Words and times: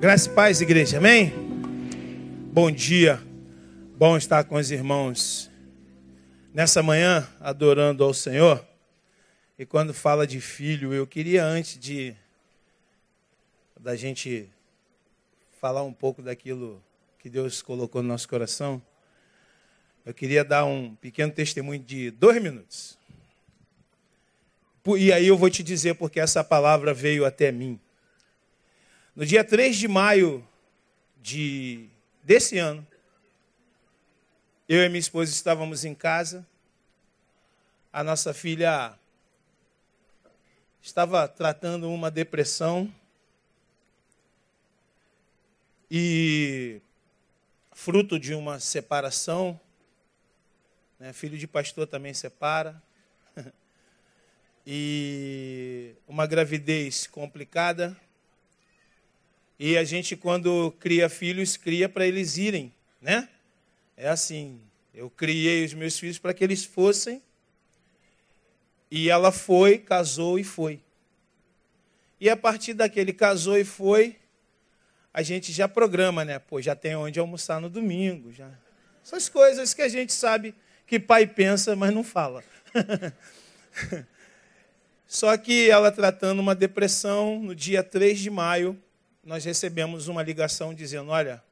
Graça 0.00 0.30
e 0.30 0.32
paz, 0.32 0.62
igreja, 0.62 0.96
amém? 0.96 1.30
Bom 2.54 2.70
dia, 2.70 3.20
bom 3.98 4.16
estar 4.16 4.44
com 4.44 4.54
os 4.54 4.70
irmãos 4.70 5.50
nessa 6.54 6.82
manhã 6.82 7.28
adorando 7.38 8.02
ao 8.02 8.14
Senhor. 8.14 8.66
E 9.58 9.66
quando 9.66 9.92
fala 9.92 10.26
de 10.26 10.40
filho, 10.40 10.94
eu 10.94 11.06
queria 11.06 11.44
antes 11.44 11.78
de 11.78 12.16
da 13.78 13.94
gente 13.94 14.48
falar 15.60 15.82
um 15.82 15.92
pouco 15.92 16.22
daquilo 16.22 16.82
que 17.18 17.28
Deus 17.28 17.60
colocou 17.60 18.02
no 18.02 18.08
nosso 18.08 18.26
coração, 18.26 18.80
eu 20.06 20.14
queria 20.14 20.42
dar 20.42 20.64
um 20.64 20.94
pequeno 20.94 21.30
testemunho 21.30 21.78
de 21.78 22.10
dois 22.10 22.42
minutos. 22.42 22.98
E 24.96 25.12
aí 25.12 25.26
eu 25.26 25.36
vou 25.36 25.50
te 25.50 25.62
dizer 25.62 25.96
porque 25.96 26.18
essa 26.18 26.42
palavra 26.42 26.94
veio 26.94 27.26
até 27.26 27.52
mim. 27.52 27.78
No 29.14 29.26
dia 29.26 29.42
3 29.42 29.76
de 29.76 29.88
maio 29.88 30.46
de, 31.20 31.88
desse 32.22 32.58
ano, 32.58 32.86
eu 34.68 34.84
e 34.84 34.88
minha 34.88 35.00
esposa 35.00 35.32
estávamos 35.32 35.84
em 35.84 35.96
casa. 35.96 36.46
A 37.92 38.04
nossa 38.04 38.32
filha 38.32 38.96
estava 40.80 41.26
tratando 41.26 41.90
uma 41.90 42.08
depressão. 42.08 42.92
E 45.90 46.80
fruto 47.72 48.16
de 48.16 48.32
uma 48.32 48.60
separação, 48.60 49.58
né, 51.00 51.12
filho 51.12 51.36
de 51.36 51.48
pastor 51.48 51.88
também 51.88 52.14
separa, 52.14 52.80
e 54.64 55.96
uma 56.06 56.28
gravidez 56.28 57.08
complicada. 57.08 57.96
E 59.62 59.76
a 59.76 59.84
gente, 59.84 60.16
quando 60.16 60.74
cria 60.80 61.06
filhos, 61.10 61.54
cria 61.54 61.86
para 61.86 62.06
eles 62.06 62.38
irem, 62.38 62.72
né? 62.98 63.28
É 63.94 64.08
assim. 64.08 64.58
Eu 64.94 65.10
criei 65.10 65.66
os 65.66 65.74
meus 65.74 65.98
filhos 65.98 66.18
para 66.18 66.32
que 66.32 66.42
eles 66.42 66.64
fossem. 66.64 67.22
E 68.90 69.10
ela 69.10 69.30
foi, 69.30 69.76
casou 69.76 70.38
e 70.38 70.44
foi. 70.44 70.80
E 72.18 72.30
a 72.30 72.38
partir 72.38 72.72
daquele 72.72 73.12
casou 73.12 73.58
e 73.58 73.64
foi, 73.64 74.16
a 75.12 75.20
gente 75.20 75.52
já 75.52 75.68
programa, 75.68 76.24
né? 76.24 76.38
Pô, 76.38 76.58
já 76.62 76.74
tem 76.74 76.96
onde 76.96 77.20
almoçar 77.20 77.60
no 77.60 77.68
domingo, 77.68 78.32
já. 78.32 78.50
Essas 79.04 79.28
coisas 79.28 79.74
que 79.74 79.82
a 79.82 79.88
gente 79.88 80.14
sabe 80.14 80.54
que 80.86 80.98
pai 80.98 81.26
pensa, 81.26 81.76
mas 81.76 81.92
não 81.92 82.02
fala. 82.02 82.42
Só 85.06 85.36
que 85.36 85.68
ela 85.68 85.92
tratando 85.92 86.40
uma 86.40 86.54
depressão, 86.54 87.42
no 87.42 87.54
dia 87.54 87.82
3 87.82 88.18
de 88.18 88.30
maio, 88.30 88.82
nós 89.22 89.44
recebemos 89.44 90.08
uma 90.08 90.22
ligação 90.22 90.74
dizendo: 90.74 91.10
Olha, 91.10 91.42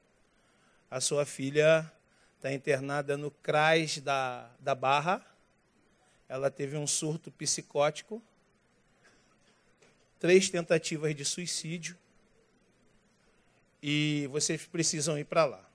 a 0.91 1.00
sua 1.00 1.27
filha 1.27 1.91
está 2.36 2.52
internada 2.52 3.16
no 3.16 3.30
CRAS 3.30 3.98
da, 3.98 4.50
da 4.61 4.74
Barra, 4.74 5.24
ela 6.28 6.50
teve 6.50 6.77
um 6.77 6.86
surto 6.86 7.30
psicótico, 7.30 8.22
três 10.19 10.48
tentativas 10.48 11.14
de 11.14 11.24
suicídio, 11.24 11.96
e 13.83 14.28
vocês 14.30 14.64
precisam 14.66 15.19
ir 15.19 15.24
para 15.24 15.44
lá. 15.44 15.69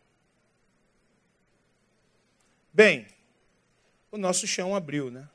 Bem, 2.71 3.07
o 4.11 4.17
nosso 4.17 4.47
chão 4.47 4.75
abriu, 4.75 5.11
né? 5.11 5.29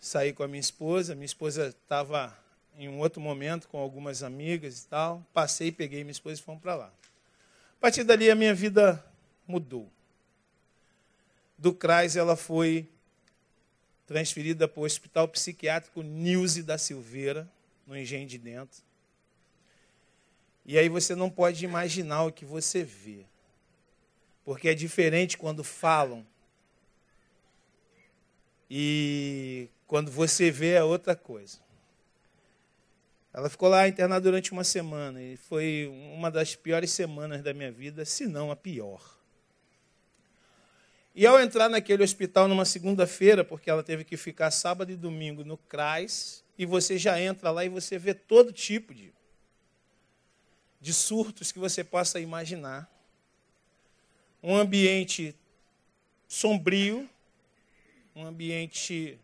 Saí 0.00 0.32
com 0.32 0.42
a 0.42 0.48
minha 0.48 0.60
esposa, 0.60 1.14
minha 1.14 1.26
esposa 1.26 1.68
estava 1.68 2.36
em 2.78 2.88
um 2.88 3.00
outro 3.00 3.20
momento 3.20 3.68
com 3.68 3.76
algumas 3.76 4.22
amigas 4.22 4.78
e 4.78 4.86
tal. 4.86 5.26
Passei, 5.34 5.72
peguei 5.72 6.04
minha 6.04 6.12
esposa 6.12 6.40
e 6.40 6.44
fomos 6.44 6.62
para 6.62 6.76
lá. 6.76 6.86
A 6.86 7.80
partir 7.80 8.04
dali 8.04 8.30
a 8.30 8.36
minha 8.36 8.54
vida 8.54 9.04
mudou. 9.46 9.90
Do 11.58 11.74
CRAS 11.74 12.14
ela 12.14 12.36
foi 12.36 12.88
transferida 14.06 14.68
para 14.68 14.80
o 14.80 14.84
Hospital 14.84 15.26
Psiquiátrico 15.26 16.02
Nilce 16.02 16.62
da 16.62 16.78
Silveira, 16.78 17.50
no 17.84 17.98
Engenho 17.98 18.28
de 18.28 18.38
Dentro. 18.38 18.80
E 20.64 20.78
aí 20.78 20.88
você 20.88 21.16
não 21.16 21.28
pode 21.28 21.64
imaginar 21.64 22.24
o 22.24 22.32
que 22.32 22.44
você 22.44 22.84
vê. 22.84 23.24
Porque 24.44 24.68
é 24.68 24.74
diferente 24.74 25.36
quando 25.36 25.64
falam. 25.64 26.24
E 28.70 29.68
quando 29.86 30.12
você 30.12 30.50
vê 30.50 30.74
é 30.74 30.84
outra 30.84 31.16
coisa. 31.16 31.58
Ela 33.38 33.48
ficou 33.48 33.68
lá 33.68 33.86
internada 33.86 34.20
durante 34.20 34.50
uma 34.50 34.64
semana 34.64 35.22
e 35.22 35.36
foi 35.36 35.88
uma 36.12 36.28
das 36.28 36.56
piores 36.56 36.90
semanas 36.90 37.40
da 37.40 37.54
minha 37.54 37.70
vida, 37.70 38.04
se 38.04 38.26
não 38.26 38.50
a 38.50 38.56
pior. 38.56 39.16
E 41.14 41.24
ao 41.24 41.40
entrar 41.40 41.68
naquele 41.68 42.02
hospital 42.02 42.48
numa 42.48 42.64
segunda-feira, 42.64 43.44
porque 43.44 43.70
ela 43.70 43.84
teve 43.84 44.02
que 44.02 44.16
ficar 44.16 44.50
sábado 44.50 44.90
e 44.90 44.96
domingo 44.96 45.44
no 45.44 45.56
CRAS, 45.56 46.42
e 46.58 46.66
você 46.66 46.98
já 46.98 47.20
entra 47.20 47.52
lá 47.52 47.64
e 47.64 47.68
você 47.68 47.96
vê 47.96 48.12
todo 48.12 48.52
tipo 48.52 48.92
de, 48.92 49.14
de 50.80 50.92
surtos 50.92 51.52
que 51.52 51.60
você 51.60 51.84
possa 51.84 52.18
imaginar. 52.18 52.90
Um 54.42 54.56
ambiente 54.56 55.32
sombrio, 56.26 57.08
um 58.16 58.26
ambiente 58.26 59.16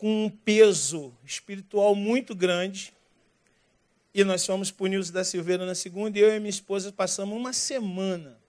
com 0.00 0.24
um 0.24 0.30
peso 0.30 1.12
espiritual 1.22 1.94
muito 1.94 2.34
grande. 2.34 2.94
E 4.14 4.24
nós 4.24 4.44
fomos 4.46 4.70
para 4.70 4.84
o 4.84 4.86
Nilson 4.86 5.12
da 5.12 5.22
Silveira 5.22 5.66
na 5.66 5.74
segunda, 5.74 6.18
e 6.18 6.22
eu 6.22 6.34
e 6.34 6.40
minha 6.40 6.48
esposa 6.48 6.90
passamos 6.90 7.38
uma 7.38 7.52
semana 7.52 8.40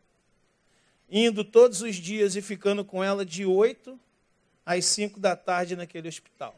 indo 1.12 1.44
todos 1.44 1.82
os 1.82 1.98
dias 1.98 2.38
e 2.38 2.42
ficando 2.42 2.86
com 2.86 3.04
ela 3.04 3.26
de 3.26 3.46
8 3.46 4.00
às 4.66 4.86
5 4.86 5.20
da 5.20 5.36
tarde 5.36 5.76
naquele 5.76 6.08
hospital. 6.08 6.56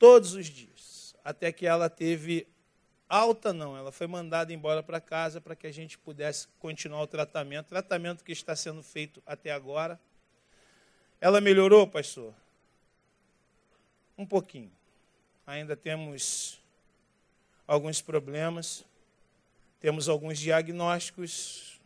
Todos 0.00 0.34
os 0.34 0.46
dias. 0.46 1.14
Até 1.24 1.52
que 1.52 1.64
ela 1.64 1.88
teve 1.88 2.44
alta, 3.08 3.52
não, 3.52 3.76
ela 3.76 3.92
foi 3.92 4.08
mandada 4.08 4.52
embora 4.52 4.82
para 4.82 5.00
casa 5.00 5.40
para 5.40 5.54
que 5.54 5.66
a 5.66 5.72
gente 5.72 5.96
pudesse 5.96 6.48
continuar 6.58 7.02
o 7.02 7.06
tratamento, 7.06 7.68
tratamento 7.68 8.24
que 8.24 8.32
está 8.32 8.56
sendo 8.56 8.82
feito 8.82 9.22
até 9.24 9.52
agora. 9.52 10.00
Ela 11.20 11.40
melhorou, 11.40 11.86
pastor? 11.86 12.34
Um 14.18 14.26
pouquinho. 14.26 14.70
Ainda 15.46 15.76
temos 15.76 16.60
alguns 17.66 18.02
problemas, 18.02 18.84
temos 19.80 20.08
alguns 20.08 20.38
diagnósticos, 20.38 21.78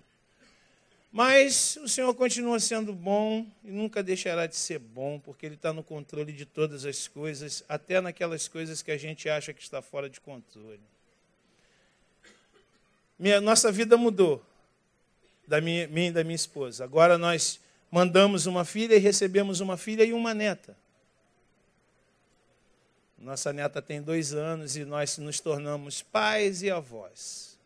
mas 1.13 1.77
o 1.77 1.87
Senhor 1.87 2.15
continua 2.15 2.59
sendo 2.59 2.95
bom 2.95 3.47
e 3.63 3.71
nunca 3.71 4.03
deixará 4.03 4.47
de 4.47 4.57
ser 4.57 4.79
bom, 4.79 5.21
porque 5.21 5.45
Ele 5.45 5.57
está 5.57 5.71
no 5.71 5.85
controle 5.85 6.33
de 6.33 6.47
todas 6.47 6.87
as 6.87 7.07
coisas, 7.07 7.63
até 7.69 8.01
naquelas 8.01 8.49
coisas 8.49 8.81
que 8.81 8.91
a 8.91 8.97
gente 8.97 9.29
acha 9.29 9.53
que 9.53 9.61
está 9.61 9.83
fora 9.83 10.09
de 10.09 10.19
controle. 10.19 10.81
Minha, 13.19 13.43
nossa 13.43 13.71
vida 13.71 13.99
mudou, 13.99 14.43
da 15.47 15.61
minha, 15.61 15.87
minha 15.87 16.09
e 16.09 16.13
da 16.13 16.25
minha 16.25 16.35
esposa. 16.35 16.83
Agora 16.83 17.19
nós 17.19 17.61
mandamos 17.91 18.47
uma 18.47 18.65
filha 18.65 18.95
e 18.95 18.99
recebemos 18.99 19.61
uma 19.61 19.77
filha 19.77 20.03
e 20.03 20.15
uma 20.15 20.33
neta. 20.33 20.75
Nossa 23.23 23.53
neta 23.53 23.81
tem 23.81 24.03
dois 24.03 24.35
anos 24.35 24.77
e 24.77 24.85
nós 24.85 25.17
nos 25.17 25.39
tornamos 25.39 26.03
pais 26.03 26.61
e 26.61 26.71
avós. 26.73 27.57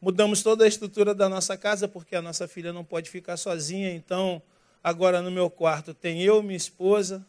Mudamos 0.00 0.42
toda 0.42 0.64
a 0.64 0.68
estrutura 0.68 1.14
da 1.14 1.28
nossa 1.28 1.58
casa 1.58 1.86
porque 1.86 2.16
a 2.16 2.22
nossa 2.22 2.48
filha 2.48 2.72
não 2.72 2.82
pode 2.82 3.10
ficar 3.10 3.36
sozinha, 3.36 3.92
então 3.92 4.40
agora 4.82 5.20
no 5.20 5.30
meu 5.30 5.50
quarto 5.50 5.92
tem 5.92 6.22
eu, 6.22 6.42
minha 6.42 6.56
esposa, 6.56 7.24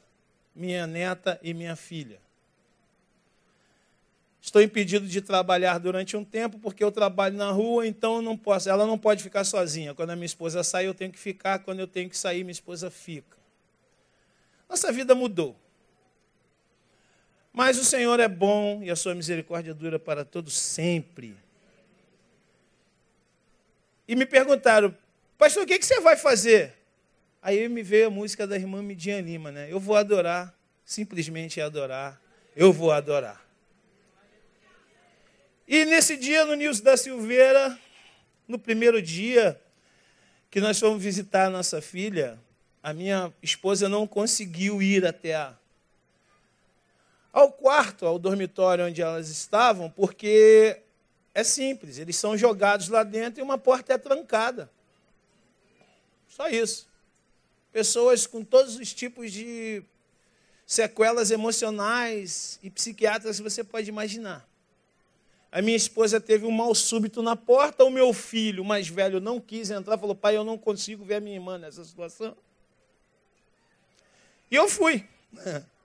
minha 0.56 0.88
neta 0.88 1.38
e 1.44 1.54
minha 1.54 1.76
filha. 1.76 2.18
Estou 4.42 4.62
impedido 4.62 5.06
de 5.06 5.20
trabalhar 5.20 5.78
durante 5.80 6.16
um 6.16 6.24
tempo 6.24 6.58
porque 6.60 6.82
eu 6.82 6.94
trabalho 6.94 7.36
na 7.36 7.52
rua, 7.52 7.86
então 7.86 8.22
não 8.22 8.38
posso. 8.38 8.70
Ela 8.70 8.86
não 8.86 8.98
pode 8.98 9.22
ficar 9.22 9.44
sozinha. 9.44 9.94
Quando 9.94 10.12
a 10.12 10.16
minha 10.16 10.26
esposa 10.26 10.64
sai, 10.64 10.88
eu 10.88 10.94
tenho 10.94 11.12
que 11.12 11.20
ficar. 11.20 11.60
Quando 11.60 11.82
eu 11.82 11.88
tenho 11.88 12.10
que 12.10 12.18
sair, 12.18 12.46
minha 12.46 12.54
esposa 12.54 12.90
fica. 12.90 13.36
Nossa 14.70 14.90
vida 14.94 15.14
mudou. 15.14 15.54
Mas 17.58 17.80
o 17.80 17.84
Senhor 17.84 18.20
é 18.20 18.28
bom 18.28 18.84
e 18.84 18.92
a 18.92 18.96
sua 18.96 19.16
misericórdia 19.16 19.74
dura 19.74 19.98
para 19.98 20.24
todos 20.24 20.56
sempre. 20.56 21.36
E 24.08 24.16
me 24.16 24.28
perguntaram, 24.28 24.96
pastor, 25.40 25.64
o 25.64 25.66
que, 25.66 25.82
você 25.82 26.00
vai 26.00 26.16
fazer? 26.16 26.76
Aí 27.42 27.68
me 27.68 27.82
veio 27.82 28.08
a 28.08 28.10
música 28.12 28.46
da 28.46 28.56
irmã 28.56 28.84
Midian 28.84 29.22
Lima, 29.22 29.52
né? 29.52 29.72
Eu 29.72 29.80
vou 29.80 29.96
adorar, 29.96 30.56
simplesmente 30.86 31.60
adorar. 31.60 32.22
Eu 32.56 32.72
vou 32.72 32.92
adorar. 32.92 33.44
E 35.68 35.84
nesse 35.84 36.16
dia, 36.16 36.46
no 36.46 36.54
Nilson 36.54 36.84
da 36.84 36.96
Silveira, 36.96 37.76
no 38.48 38.60
primeiro 38.60 39.02
dia 39.02 39.60
que 40.52 40.62
nós 40.62 40.80
fomos 40.80 41.02
visitar 41.02 41.48
a 41.48 41.50
nossa 41.50 41.82
filha, 41.82 42.38
a 42.84 42.94
minha 42.94 43.34
esposa 43.42 43.90
não 43.90 44.06
conseguiu 44.06 44.80
ir 44.80 45.08
até 45.08 45.34
a 45.34 45.58
ao 47.32 47.52
quarto, 47.52 48.06
ao 48.06 48.18
dormitório 48.18 48.86
onde 48.86 49.02
elas 49.02 49.30
estavam, 49.30 49.90
porque 49.90 50.82
é 51.34 51.44
simples, 51.44 51.98
eles 51.98 52.16
são 52.16 52.36
jogados 52.36 52.88
lá 52.88 53.04
dentro 53.04 53.40
e 53.40 53.44
uma 53.44 53.58
porta 53.58 53.94
é 53.94 53.98
trancada. 53.98 54.70
Só 56.28 56.48
isso. 56.48 56.88
Pessoas 57.72 58.26
com 58.26 58.44
todos 58.44 58.76
os 58.76 58.94
tipos 58.94 59.32
de 59.32 59.84
sequelas 60.66 61.32
emocionais 61.32 62.60
e 62.62 62.70
psiquiátricas 62.70 63.38
que 63.38 63.44
você 63.44 63.64
pode 63.64 63.88
imaginar. 63.88 64.48
A 65.52 65.62
minha 65.62 65.78
esposa 65.78 66.20
teve 66.20 66.46
um 66.46 66.52
mal 66.52 66.76
súbito 66.76 67.22
na 67.22 67.36
porta, 67.36 67.84
o 67.86 67.90
meu 67.90 68.12
filho, 68.14 68.66
mais 68.66 68.88
velho, 68.88 69.22
não 69.22 69.40
quis 69.40 69.72
entrar, 69.72 69.98
falou: 69.98 70.16
pai, 70.16 70.36
eu 70.36 70.44
não 70.44 70.58
consigo 70.58 71.06
ver 71.06 71.16
a 71.16 71.20
minha 71.22 71.36
irmã 71.36 71.58
nessa 71.58 71.84
situação. 71.86 72.36
E 74.52 74.56
eu 74.56 74.68
fui. 74.68 75.08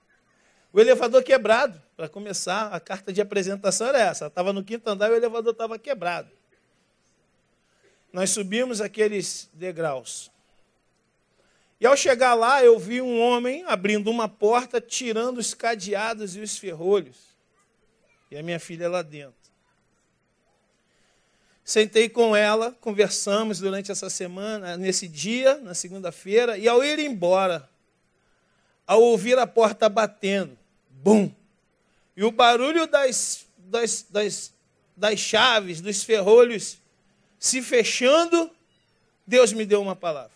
O 0.73 0.81
elevador 0.81 1.23
quebrado, 1.23 1.79
para 1.95 2.09
começar, 2.09 2.73
a 2.73 2.79
carta 2.79 3.13
de 3.13 3.21
apresentação 3.21 3.87
era 3.87 3.99
essa. 3.99 4.25
Estava 4.25 4.51
no 4.51 4.63
quinto 4.63 4.89
andar 4.89 5.07
e 5.09 5.13
o 5.13 5.15
elevador 5.15 5.53
estava 5.53 5.77
quebrado. 5.77 6.31
Nós 8.11 8.31
subimos 8.31 8.81
aqueles 8.81 9.47
degraus. 9.53 10.31
E 11.79 11.85
ao 11.85 11.95
chegar 11.95 12.33
lá, 12.33 12.63
eu 12.63 12.79
vi 12.79 13.01
um 13.01 13.21
homem 13.21 13.63
abrindo 13.67 14.09
uma 14.09 14.27
porta, 14.27 14.81
tirando 14.81 15.37
os 15.37 15.53
cadeados 15.53 16.35
e 16.35 16.39
os 16.39 16.57
ferrolhos. 16.57 17.17
E 18.31 18.37
a 18.37 18.41
minha 18.41 18.59
filha 18.59 18.89
lá 18.89 19.03
dentro. 19.03 19.43
Sentei 21.63 22.09
com 22.09 22.35
ela, 22.35 22.71
conversamos 22.81 23.59
durante 23.59 23.91
essa 23.91 24.09
semana, 24.09 24.75
nesse 24.75 25.07
dia, 25.07 25.57
na 25.59 25.75
segunda-feira, 25.75 26.57
e 26.57 26.67
ao 26.67 26.83
ir 26.83 26.97
embora, 26.99 27.69
ao 28.87 29.01
ouvir 29.01 29.37
a 29.37 29.45
porta 29.45 29.87
batendo, 29.87 30.57
bum, 31.03 31.29
e 32.15 32.23
o 32.23 32.31
barulho 32.31 32.87
das, 32.87 33.45
das, 33.57 34.03
das, 34.09 34.53
das 34.95 35.19
chaves, 35.19 35.81
dos 35.81 36.03
ferrolhos 36.03 36.77
se 37.37 37.61
fechando, 37.61 38.49
Deus 39.27 39.51
me 39.51 39.65
deu 39.65 39.81
uma 39.81 39.95
palavra. 39.97 40.31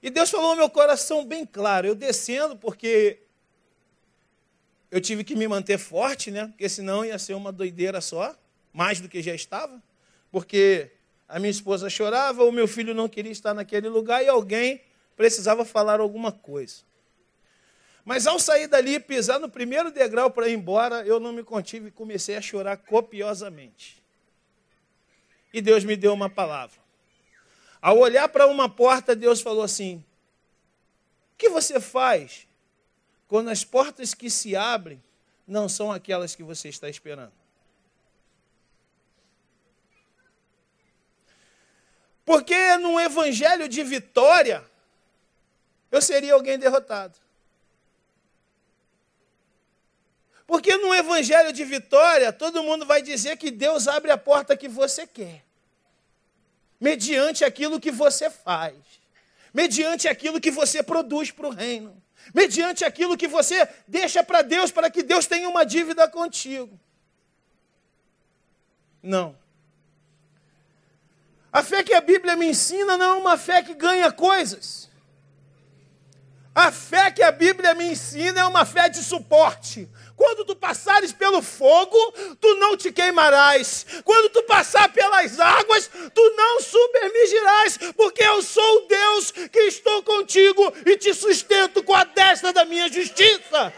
E 0.00 0.10
Deus 0.10 0.30
falou 0.30 0.50
no 0.50 0.56
meu 0.56 0.70
coração 0.70 1.24
bem 1.24 1.44
claro, 1.44 1.88
eu 1.88 1.94
descendo, 1.94 2.56
porque 2.56 3.18
eu 4.90 5.00
tive 5.00 5.24
que 5.24 5.34
me 5.34 5.48
manter 5.48 5.78
forte, 5.78 6.30
né? 6.30 6.46
Porque 6.46 6.68
senão 6.68 7.04
ia 7.04 7.18
ser 7.18 7.34
uma 7.34 7.50
doideira 7.50 8.00
só, 8.00 8.36
mais 8.72 9.00
do 9.00 9.08
que 9.08 9.20
já 9.22 9.34
estava. 9.34 9.82
Porque 10.30 10.92
a 11.28 11.40
minha 11.40 11.50
esposa 11.50 11.90
chorava, 11.90 12.44
o 12.44 12.52
meu 12.52 12.68
filho 12.68 12.94
não 12.94 13.08
queria 13.08 13.32
estar 13.32 13.54
naquele 13.54 13.88
lugar 13.88 14.22
e 14.22 14.28
alguém 14.28 14.82
precisava 15.16 15.64
falar 15.64 15.98
alguma 15.98 16.30
coisa. 16.30 16.82
Mas 18.04 18.26
ao 18.26 18.38
sair 18.38 18.66
dali, 18.66 19.00
pisar 19.00 19.40
no 19.40 19.48
primeiro 19.48 19.90
degrau 19.90 20.30
para 20.30 20.48
ir 20.48 20.54
embora, 20.54 21.06
eu 21.06 21.18
não 21.18 21.32
me 21.32 21.42
contive 21.42 21.88
e 21.88 21.90
comecei 21.90 22.36
a 22.36 22.42
chorar 22.42 22.76
copiosamente. 22.76 24.02
E 25.52 25.62
Deus 25.62 25.84
me 25.84 25.96
deu 25.96 26.12
uma 26.12 26.28
palavra. 26.28 26.78
Ao 27.80 27.98
olhar 27.98 28.28
para 28.28 28.46
uma 28.46 28.68
porta, 28.68 29.16
Deus 29.16 29.40
falou 29.40 29.62
assim: 29.62 30.04
O 31.32 31.36
que 31.38 31.48
você 31.48 31.80
faz 31.80 32.46
quando 33.26 33.48
as 33.48 33.64
portas 33.64 34.12
que 34.12 34.28
se 34.28 34.54
abrem 34.54 35.02
não 35.46 35.68
são 35.68 35.90
aquelas 35.90 36.34
que 36.34 36.42
você 36.42 36.68
está 36.68 36.88
esperando. 36.88 37.32
Porque 42.24 42.76
num 42.78 42.98
evangelho 42.98 43.68
de 43.68 43.82
vitória, 43.82 44.64
eu 45.90 46.00
seria 46.00 46.34
alguém 46.34 46.58
derrotado. 46.58 47.23
Porque 50.46 50.76
num 50.76 50.94
evangelho 50.94 51.52
de 51.52 51.64
vitória, 51.64 52.32
todo 52.32 52.62
mundo 52.62 52.84
vai 52.84 53.00
dizer 53.00 53.36
que 53.36 53.50
Deus 53.50 53.88
abre 53.88 54.10
a 54.10 54.18
porta 54.18 54.56
que 54.56 54.68
você 54.68 55.06
quer, 55.06 55.44
mediante 56.80 57.44
aquilo 57.44 57.80
que 57.80 57.90
você 57.90 58.28
faz, 58.28 58.74
mediante 59.52 60.06
aquilo 60.06 60.40
que 60.40 60.50
você 60.50 60.82
produz 60.82 61.30
para 61.30 61.46
o 61.46 61.50
reino 61.50 62.04
mediante 62.32 62.84
aquilo 62.84 63.16
que 63.16 63.26
você 63.26 63.68
deixa 63.86 64.22
para 64.22 64.42
Deus, 64.42 64.70
para 64.70 64.90
que 64.90 65.02
Deus 65.02 65.26
tenha 65.26 65.48
uma 65.48 65.66
dívida 65.66 66.08
contigo. 66.08 66.78
Não. 69.02 69.36
A 71.52 71.62
fé 71.62 71.82
que 71.82 71.92
a 71.92 72.00
Bíblia 72.00 72.36
me 72.36 72.46
ensina 72.46 72.96
não 72.96 73.16
é 73.16 73.18
uma 73.18 73.36
fé 73.36 73.62
que 73.62 73.74
ganha 73.74 74.10
coisas. 74.10 74.90
A 76.54 76.70
fé 76.70 77.10
que 77.10 77.22
a 77.22 77.32
Bíblia 77.32 77.74
me 77.74 77.90
ensina 77.90 78.40
é 78.40 78.44
uma 78.44 78.64
fé 78.64 78.88
de 78.88 79.02
suporte. 79.02 79.88
Quando 80.24 80.42
tu 80.46 80.56
passares 80.56 81.12
pelo 81.12 81.42
fogo, 81.42 81.98
tu 82.40 82.54
não 82.54 82.78
te 82.78 82.90
queimarás. 82.90 83.84
Quando 84.02 84.30
tu 84.30 84.42
passar 84.44 84.90
pelas 84.90 85.38
águas, 85.38 85.90
tu 86.14 86.30
não 86.34 86.62
submergirás, 86.62 87.78
porque 87.94 88.22
eu 88.22 88.40
sou 88.40 88.78
o 88.78 88.86
Deus 88.88 89.30
que 89.30 89.58
estou 89.64 90.02
contigo 90.02 90.72
e 90.86 90.96
te 90.96 91.12
sustento 91.12 91.82
com 91.82 91.92
a 91.92 92.04
destra 92.04 92.54
da 92.54 92.64
minha 92.64 92.90
justiça. 92.90 93.70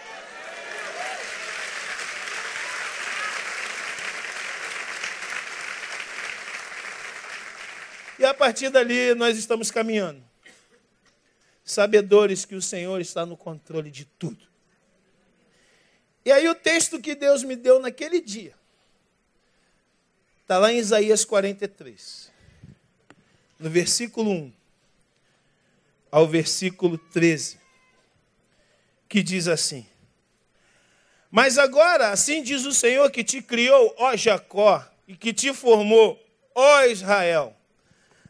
E 8.21 8.25
a 8.25 8.33
partir 8.33 8.71
dali 8.71 9.17
nós 9.17 9.37
estamos 9.37 9.73
caminhando 9.73 10.23
sabedores 11.65 12.45
que 12.45 12.55
o 12.55 12.63
Senhor 12.63 13.01
está 13.01 13.27
no 13.27 13.37
controle 13.37 13.91
de 13.91 14.05
tudo. 14.05 14.56
E 16.27 16.33
aí 16.33 16.47
o 16.49 16.55
texto 16.55 17.01
que 17.01 17.15
Deus 17.15 17.43
me 17.43 17.57
deu 17.57 17.81
naquele 17.81 18.21
dia, 18.21 18.53
está 20.43 20.59
lá 20.59 20.71
em 20.73 20.79
Isaías 20.79 21.25
43, 21.25 22.31
no 23.59 23.71
versículo 23.71 24.31
1 24.31 24.53
ao 26.11 26.27
versículo 26.27 26.99
13, 26.99 27.59
que 29.09 29.23
diz 29.23 29.49
assim: 29.49 29.87
Mas 31.31 31.57
agora, 31.57 32.11
assim 32.11 32.43
diz 32.43 32.67
o 32.67 32.73
Senhor 32.73 33.11
que 33.11 33.25
te 33.25 33.41
criou, 33.41 33.95
ó 33.97 34.15
Jacó, 34.17 34.85
e 35.09 35.17
que 35.17 35.33
te 35.33 35.55
formou, 35.55 36.23
ó 36.55 36.83
Israel, 36.83 37.57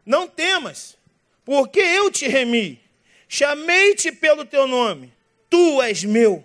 não 0.04 0.28
temas, 0.28 0.96
porque 1.44 1.81
eu 1.81 2.10
te 2.10 2.28
remi 2.28 2.87
Chamei-te 3.28 4.12
pelo 4.12 4.44
teu 4.44 4.66
nome, 4.66 5.12
tu 5.50 5.82
és 5.82 6.04
meu. 6.04 6.44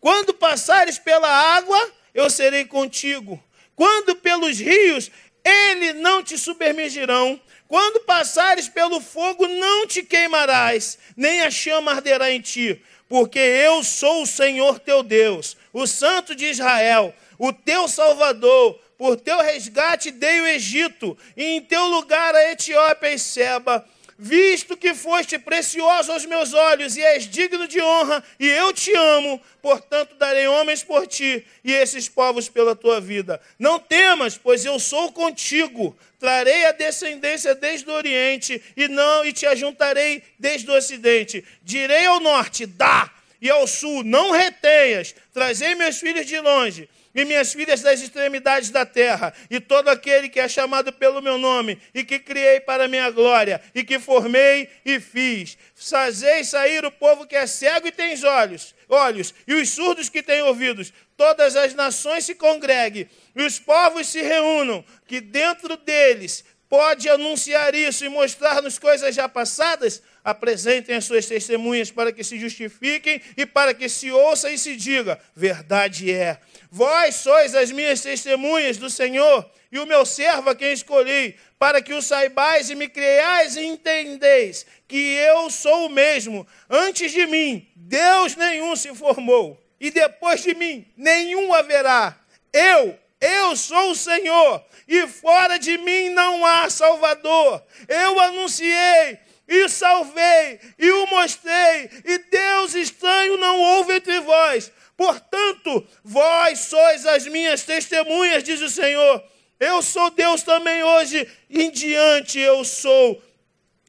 Quando 0.00 0.32
passares 0.32 0.98
pela 0.98 1.28
água, 1.28 1.92
eu 2.14 2.30
serei 2.30 2.64
contigo. 2.64 3.42
Quando 3.76 4.16
pelos 4.16 4.58
rios, 4.58 5.10
ele 5.44 5.92
não 5.94 6.22
te 6.22 6.38
submergirão. 6.38 7.40
Quando 7.68 8.00
passares 8.00 8.68
pelo 8.68 9.00
fogo, 9.00 9.46
não 9.46 9.86
te 9.86 10.02
queimarás, 10.02 10.98
nem 11.16 11.42
a 11.42 11.50
chama 11.50 11.92
arderá 11.92 12.30
em 12.30 12.40
ti, 12.40 12.82
porque 13.08 13.38
eu 13.38 13.84
sou 13.84 14.22
o 14.22 14.26
Senhor 14.26 14.80
teu 14.80 15.04
Deus, 15.04 15.56
o 15.72 15.86
Santo 15.86 16.34
de 16.34 16.46
Israel, 16.46 17.14
o 17.38 17.52
teu 17.52 17.86
Salvador. 17.86 18.80
Por 18.98 19.16
teu 19.16 19.38
resgate 19.40 20.10
dei 20.10 20.42
o 20.42 20.46
Egito, 20.46 21.16
e 21.34 21.42
em 21.42 21.60
teu 21.62 21.86
lugar 21.86 22.34
a 22.34 22.52
Etiópia 22.52 23.14
e 23.14 23.18
Seba 23.18 23.82
visto 24.22 24.76
que 24.76 24.92
foste 24.92 25.38
precioso 25.38 26.12
aos 26.12 26.26
meus 26.26 26.52
olhos 26.52 26.94
e 26.94 27.02
és 27.02 27.26
digno 27.26 27.66
de 27.66 27.80
honra, 27.80 28.22
e 28.38 28.46
eu 28.46 28.70
te 28.70 28.94
amo, 28.94 29.40
portanto 29.62 30.14
darei 30.16 30.46
homens 30.46 30.82
por 30.82 31.06
ti 31.06 31.42
e 31.64 31.72
esses 31.72 32.06
povos 32.06 32.46
pela 32.46 32.76
tua 32.76 33.00
vida. 33.00 33.40
Não 33.58 33.78
temas, 33.78 34.36
pois 34.36 34.62
eu 34.62 34.78
sou 34.78 35.10
contigo. 35.10 35.96
Trarei 36.18 36.66
a 36.66 36.72
descendência 36.72 37.54
desde 37.54 37.88
o 37.88 37.94
oriente 37.94 38.62
e 38.76 38.88
não 38.88 39.24
e 39.24 39.32
te 39.32 39.46
ajuntarei 39.46 40.22
desde 40.38 40.70
o 40.70 40.74
ocidente. 40.74 41.42
Direi 41.62 42.04
ao 42.04 42.20
norte: 42.20 42.66
dá, 42.66 43.10
e 43.40 43.48
ao 43.48 43.66
sul: 43.66 44.04
não 44.04 44.32
retenhas. 44.32 45.14
Trazei 45.32 45.74
meus 45.74 45.98
filhos 45.98 46.26
de 46.26 46.38
longe 46.38 46.90
e 47.14 47.24
minhas 47.24 47.52
filhas 47.52 47.80
das 47.80 48.00
extremidades 48.00 48.70
da 48.70 48.86
terra, 48.86 49.32
e 49.50 49.60
todo 49.60 49.88
aquele 49.88 50.28
que 50.28 50.38
é 50.38 50.48
chamado 50.48 50.92
pelo 50.92 51.20
meu 51.20 51.38
nome, 51.38 51.80
e 51.94 52.04
que 52.04 52.18
criei 52.18 52.60
para 52.60 52.88
minha 52.88 53.10
glória, 53.10 53.60
e 53.74 53.82
que 53.82 53.98
formei 53.98 54.68
e 54.84 55.00
fiz. 55.00 55.58
Fazei 55.74 56.44
sair 56.44 56.84
o 56.84 56.90
povo 56.90 57.26
que 57.26 57.36
é 57.36 57.46
cego 57.46 57.88
e 57.88 57.92
tem 57.92 58.14
olhos, 58.24 58.74
olhos, 58.88 59.34
e 59.46 59.54
os 59.54 59.70
surdos 59.70 60.08
que 60.08 60.22
têm 60.22 60.42
ouvidos. 60.42 60.92
Todas 61.16 61.56
as 61.56 61.74
nações 61.74 62.24
se 62.24 62.34
congreguem, 62.34 63.08
e 63.34 63.42
os 63.42 63.58
povos 63.58 64.06
se 64.06 64.22
reúnam, 64.22 64.84
que 65.06 65.20
dentro 65.20 65.76
deles 65.76 66.44
pode 66.70 67.08
anunciar 67.08 67.74
isso 67.74 68.04
e 68.04 68.08
mostrar-nos 68.08 68.78
coisas 68.78 69.12
já 69.12 69.28
passadas, 69.28 70.00
apresentem 70.22 70.94
as 70.94 71.04
suas 71.04 71.26
testemunhas 71.26 71.90
para 71.90 72.12
que 72.12 72.22
se 72.22 72.38
justifiquem 72.38 73.20
e 73.36 73.44
para 73.44 73.74
que 73.74 73.88
se 73.88 74.12
ouça 74.12 74.50
e 74.52 74.56
se 74.56 74.76
diga: 74.76 75.18
verdade 75.34 76.12
é. 76.12 76.38
Vós 76.70 77.16
sois 77.16 77.54
as 77.54 77.72
minhas 77.72 78.00
testemunhas 78.00 78.76
do 78.76 78.88
Senhor 78.88 79.50
e 79.72 79.78
o 79.78 79.86
meu 79.86 80.06
servo 80.06 80.50
a 80.50 80.54
quem 80.54 80.72
escolhi, 80.72 81.36
para 81.58 81.82
que 81.82 81.92
o 81.92 82.02
saibais 82.02 82.70
e 82.70 82.74
me 82.74 82.88
creiais 82.88 83.56
e 83.56 83.64
entendeis 83.64 84.66
que 84.86 84.96
eu 84.96 85.50
sou 85.50 85.86
o 85.86 85.90
mesmo. 85.90 86.46
Antes 86.68 87.12
de 87.12 87.26
mim, 87.26 87.68
Deus 87.74 88.36
nenhum 88.36 88.74
se 88.74 88.94
formou, 88.94 89.60
e 89.80 89.90
depois 89.90 90.42
de 90.42 90.54
mim, 90.54 90.86
nenhum 90.96 91.52
haverá. 91.52 92.16
Eu, 92.52 92.98
eu 93.20 93.56
sou 93.56 93.90
o 93.90 93.96
Senhor, 93.96 94.64
e 94.88 95.06
fora 95.06 95.58
de 95.58 95.78
mim 95.78 96.08
não 96.08 96.44
há 96.44 96.68
Salvador. 96.68 97.62
Eu 97.88 98.18
anunciei 98.18 99.18
e 99.46 99.68
salvei 99.68 100.60
e 100.78 100.90
o 100.92 101.06
mostrei, 101.08 101.90
e 102.04 102.18
Deus 102.18 102.74
estranho 102.74 103.36
não 103.36 103.60
houve 103.60 103.94
entre 103.94 104.20
vós. 104.20 104.70
Portanto, 105.00 105.82
vós 106.04 106.58
sois 106.58 107.06
as 107.06 107.26
minhas 107.26 107.62
testemunhas, 107.64 108.44
diz 108.44 108.60
o 108.60 108.68
Senhor 108.68 109.24
eu 109.60 109.82
sou 109.82 110.10
Deus 110.10 110.42
também 110.42 110.82
hoje, 110.82 111.28
em 111.50 111.70
diante 111.70 112.38
eu 112.38 112.64
sou, 112.64 113.22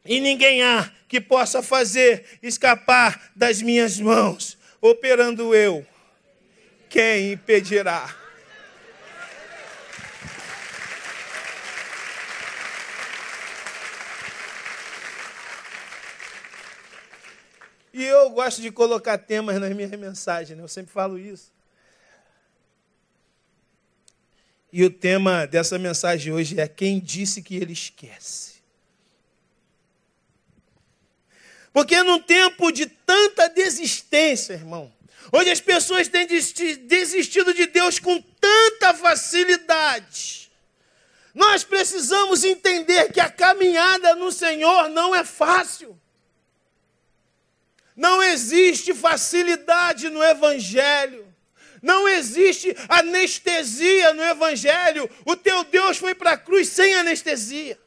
e 0.06 0.20
ninguém 0.20 0.62
há 0.62 0.92
que 1.08 1.22
possa 1.22 1.64
fazer 1.64 2.40
escapar 2.44 3.32
das 3.34 3.62
minhas 3.62 3.98
mãos. 3.98 4.58
Operando 4.82 5.56
eu, 5.56 5.86
quem 6.90 7.32
impedirá? 7.32 8.14
E 17.94 18.04
eu 18.04 18.30
gosto 18.30 18.62
de 18.62 18.72
colocar 18.72 19.18
temas 19.18 19.60
nas 19.60 19.76
minhas 19.76 19.92
mensagens, 19.92 20.58
né? 20.58 20.64
eu 20.64 20.68
sempre 20.68 20.92
falo 20.92 21.20
isso. 21.20 21.52
E 24.72 24.86
o 24.86 24.90
tema 24.90 25.46
dessa 25.46 25.78
mensagem 25.78 26.32
hoje 26.32 26.58
é 26.60 26.68
quem 26.68 27.00
disse 27.00 27.42
que 27.42 27.58
ele 27.58 27.74
esquece. 27.74 28.62
Porque 31.74 32.02
num 32.04 32.22
tempo 32.22 32.72
de 32.72 32.86
tanta 32.86 33.50
desistência, 33.50 34.54
irmão, 34.54 34.92
onde 35.32 35.50
as 35.50 35.60
pessoas 35.60 36.08
têm 36.08 36.26
desistido 36.26 37.54
de 37.54 37.68
Deus 37.68 38.00
com 38.00 38.22
tanta 38.40 38.94
facilidade, 38.94 40.50
nós 41.34 41.64
precisamos 41.64 42.44
entender 42.44 43.12
que 43.12 43.20
a 43.20 43.30
caminhada 43.30 44.16
no 44.16 44.32
Senhor 44.32 44.90
não 44.90 45.16
é 45.16 45.24
fácil. 45.24 46.01
Não 48.02 48.24
existe 48.24 48.96
facilidade 48.96 50.10
no 50.10 50.24
Evangelho. 50.24 51.24
Não 51.84 52.10
existe 52.10 52.76
anestesia 52.90 54.12
no 54.16 54.24
Evangelho. 54.24 55.08
O 55.24 55.36
teu 55.36 55.64
Deus 55.66 56.00
foi 56.00 56.16
para 56.16 56.32
a 56.32 56.38
cruz 56.38 56.68
sem 56.68 56.96
anestesia. 56.96 57.80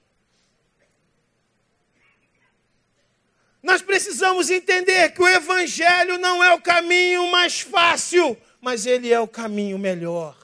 Nós 3.61 3.83
precisamos 3.83 4.51
entender 4.51 5.11
que 5.11 5.21
o 5.21 5.27
Evangelho 5.27 6.17
não 6.17 6.45
é 6.45 6.55
o 6.55 6.61
caminho 6.61 7.27
mais 7.33 7.63
fácil, 7.63 8.41
mas 8.61 8.87
ele 8.87 9.13
é 9.13 9.19
o 9.19 9.27
caminho 9.27 9.81
melhor. 9.81 10.37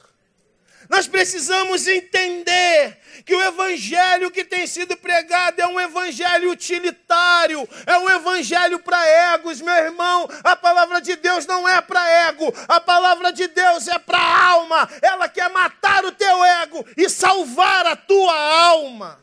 Nós 0.91 1.07
precisamos 1.07 1.87
entender 1.87 2.97
que 3.25 3.33
o 3.33 3.41
evangelho 3.41 4.29
que 4.29 4.43
tem 4.43 4.67
sido 4.67 4.97
pregado 4.97 5.61
é 5.61 5.65
um 5.65 5.79
evangelho 5.79 6.51
utilitário, 6.51 7.65
é 7.85 7.97
um 7.97 8.09
evangelho 8.09 8.77
para 8.77 9.33
egos, 9.33 9.61
meu 9.61 9.73
irmão. 9.73 10.27
A 10.43 10.53
palavra 10.53 10.99
de 10.99 11.15
Deus 11.15 11.45
não 11.45 11.67
é 11.67 11.79
para 11.79 12.27
ego, 12.27 12.53
a 12.67 12.81
palavra 12.81 13.31
de 13.31 13.47
Deus 13.47 13.87
é 13.87 13.97
para 13.99 14.19
alma. 14.19 14.89
Ela 15.01 15.29
quer 15.29 15.49
matar 15.49 16.03
o 16.03 16.11
teu 16.11 16.43
ego 16.43 16.85
e 16.97 17.07
salvar 17.07 17.85
a 17.85 17.95
tua 17.95 18.37
alma. 18.37 19.17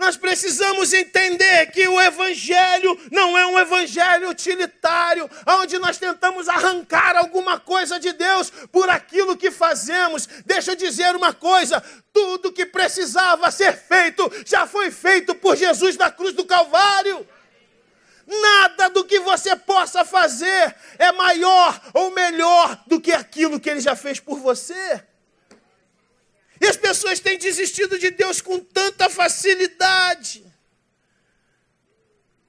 Nós 0.00 0.16
precisamos 0.16 0.94
entender 0.94 1.66
que 1.72 1.86
o 1.86 2.00
Evangelho 2.00 2.98
não 3.12 3.36
é 3.36 3.46
um 3.46 3.58
Evangelho 3.58 4.30
utilitário, 4.30 5.28
onde 5.46 5.78
nós 5.78 5.98
tentamos 5.98 6.48
arrancar 6.48 7.18
alguma 7.18 7.60
coisa 7.60 8.00
de 8.00 8.10
Deus 8.14 8.50
por 8.72 8.88
aquilo 8.88 9.36
que 9.36 9.50
fazemos. 9.50 10.26
Deixa 10.46 10.72
eu 10.72 10.76
dizer 10.76 11.14
uma 11.14 11.34
coisa: 11.34 11.84
tudo 12.14 12.50
que 12.50 12.64
precisava 12.64 13.50
ser 13.50 13.76
feito 13.76 14.32
já 14.46 14.66
foi 14.66 14.90
feito 14.90 15.34
por 15.34 15.54
Jesus 15.54 15.98
na 15.98 16.10
cruz 16.10 16.32
do 16.32 16.46
Calvário. 16.46 17.28
Nada 18.26 18.88
do 18.88 19.04
que 19.04 19.20
você 19.20 19.54
possa 19.54 20.02
fazer 20.02 20.74
é 20.98 21.12
maior 21.12 21.78
ou 21.92 22.10
melhor 22.10 22.84
do 22.86 22.98
que 22.98 23.12
aquilo 23.12 23.60
que 23.60 23.68
ele 23.68 23.80
já 23.80 23.94
fez 23.94 24.18
por 24.18 24.38
você. 24.38 25.09
E 26.60 26.66
as 26.66 26.76
pessoas 26.76 27.18
têm 27.18 27.38
desistido 27.38 27.98
de 27.98 28.10
Deus 28.10 28.42
com 28.42 28.60
tanta 28.60 29.08
facilidade. 29.08 30.44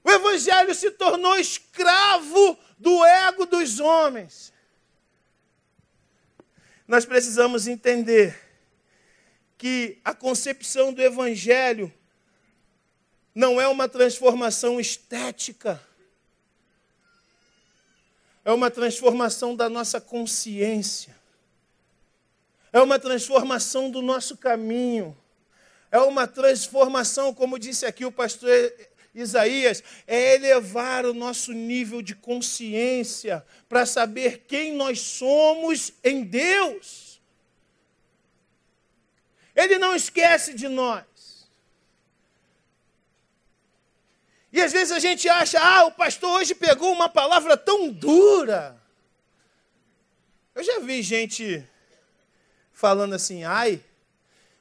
O 0.04 0.10
Evangelho 0.10 0.74
se 0.74 0.90
tornou 0.90 1.38
escravo 1.38 2.58
do 2.76 3.04
ego 3.04 3.46
dos 3.46 3.80
homens. 3.80 4.52
Nós 6.86 7.06
precisamos 7.06 7.66
entender 7.66 8.38
que 9.56 9.98
a 10.04 10.12
concepção 10.12 10.92
do 10.92 11.00
Evangelho 11.00 11.92
não 13.34 13.58
é 13.58 13.66
uma 13.66 13.88
transformação 13.88 14.78
estética, 14.78 15.80
é 18.44 18.52
uma 18.52 18.70
transformação 18.70 19.56
da 19.56 19.70
nossa 19.70 20.00
consciência 20.00 21.21
é 22.72 22.80
uma 22.80 22.98
transformação 22.98 23.90
do 23.90 24.00
nosso 24.00 24.36
caminho, 24.36 25.16
é 25.90 25.98
uma 25.98 26.26
transformação, 26.26 27.34
como 27.34 27.58
disse 27.58 27.84
aqui 27.84 28.04
o 28.04 28.10
pastor 28.10 28.50
Isaías, 29.14 29.84
é 30.06 30.36
elevar 30.36 31.04
o 31.04 31.12
nosso 31.12 31.52
nível 31.52 32.00
de 32.00 32.14
consciência 32.14 33.44
para 33.68 33.84
saber 33.84 34.44
quem 34.48 34.72
nós 34.72 35.00
somos 35.00 35.92
em 36.02 36.24
Deus. 36.24 37.20
Ele 39.54 39.78
não 39.78 39.94
esquece 39.94 40.54
de 40.54 40.66
nós. 40.66 41.04
E 44.50 44.62
às 44.62 44.72
vezes 44.72 44.92
a 44.92 44.98
gente 44.98 45.28
acha, 45.28 45.58
ah, 45.60 45.84
o 45.84 45.92
pastor 45.92 46.40
hoje 46.40 46.54
pegou 46.54 46.90
uma 46.90 47.08
palavra 47.08 47.54
tão 47.54 47.90
dura. 47.90 48.80
Eu 50.54 50.62
já 50.62 50.78
vi 50.80 51.02
gente 51.02 51.66
falando 52.82 53.14
assim, 53.14 53.44
ai, 53.44 53.80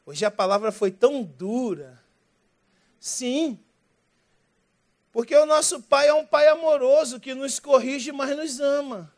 hoje 0.05 0.23
a 0.23 0.29
palavra 0.29 0.71
foi 0.71 0.91
tão 0.91 1.23
dura. 1.23 1.99
Sim, 2.99 3.59
porque 5.11 5.35
o 5.35 5.47
nosso 5.47 5.81
Pai 5.81 6.07
é 6.07 6.13
um 6.13 6.23
Pai 6.23 6.47
amoroso 6.47 7.19
que 7.19 7.33
nos 7.33 7.59
corrige, 7.59 8.11
mas 8.11 8.37
nos 8.37 8.59
ama. 8.59 9.11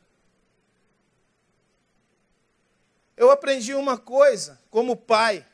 Eu 3.17 3.29
aprendi 3.29 3.73
uma 3.73 3.97
coisa 3.97 4.57
como 4.69 4.95
pai, 4.95 5.45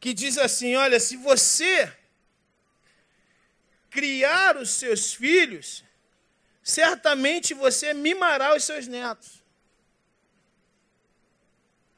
que 0.00 0.12
diz 0.12 0.36
assim: 0.36 0.74
olha, 0.74 0.98
se 0.98 1.16
você 1.16 1.96
criar 3.88 4.56
os 4.56 4.70
seus 4.70 5.14
filhos, 5.14 5.84
certamente 6.60 7.54
você 7.54 7.94
mimará 7.94 8.54
os 8.54 8.64
seus 8.64 8.88
netos. 8.88 9.45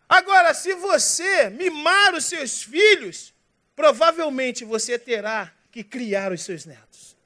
Agora, 0.09 0.55
se 0.55 0.75
você 0.75 1.51
mimar 1.51 2.15
os 2.15 2.25
seus 2.25 2.63
filhos, 2.63 3.35
provavelmente 3.77 4.65
você 4.65 4.99
terá 4.99 5.53
que 5.71 5.85
criar 5.85 6.33
os 6.33 6.43
seus 6.43 6.65
netos. 6.65 7.17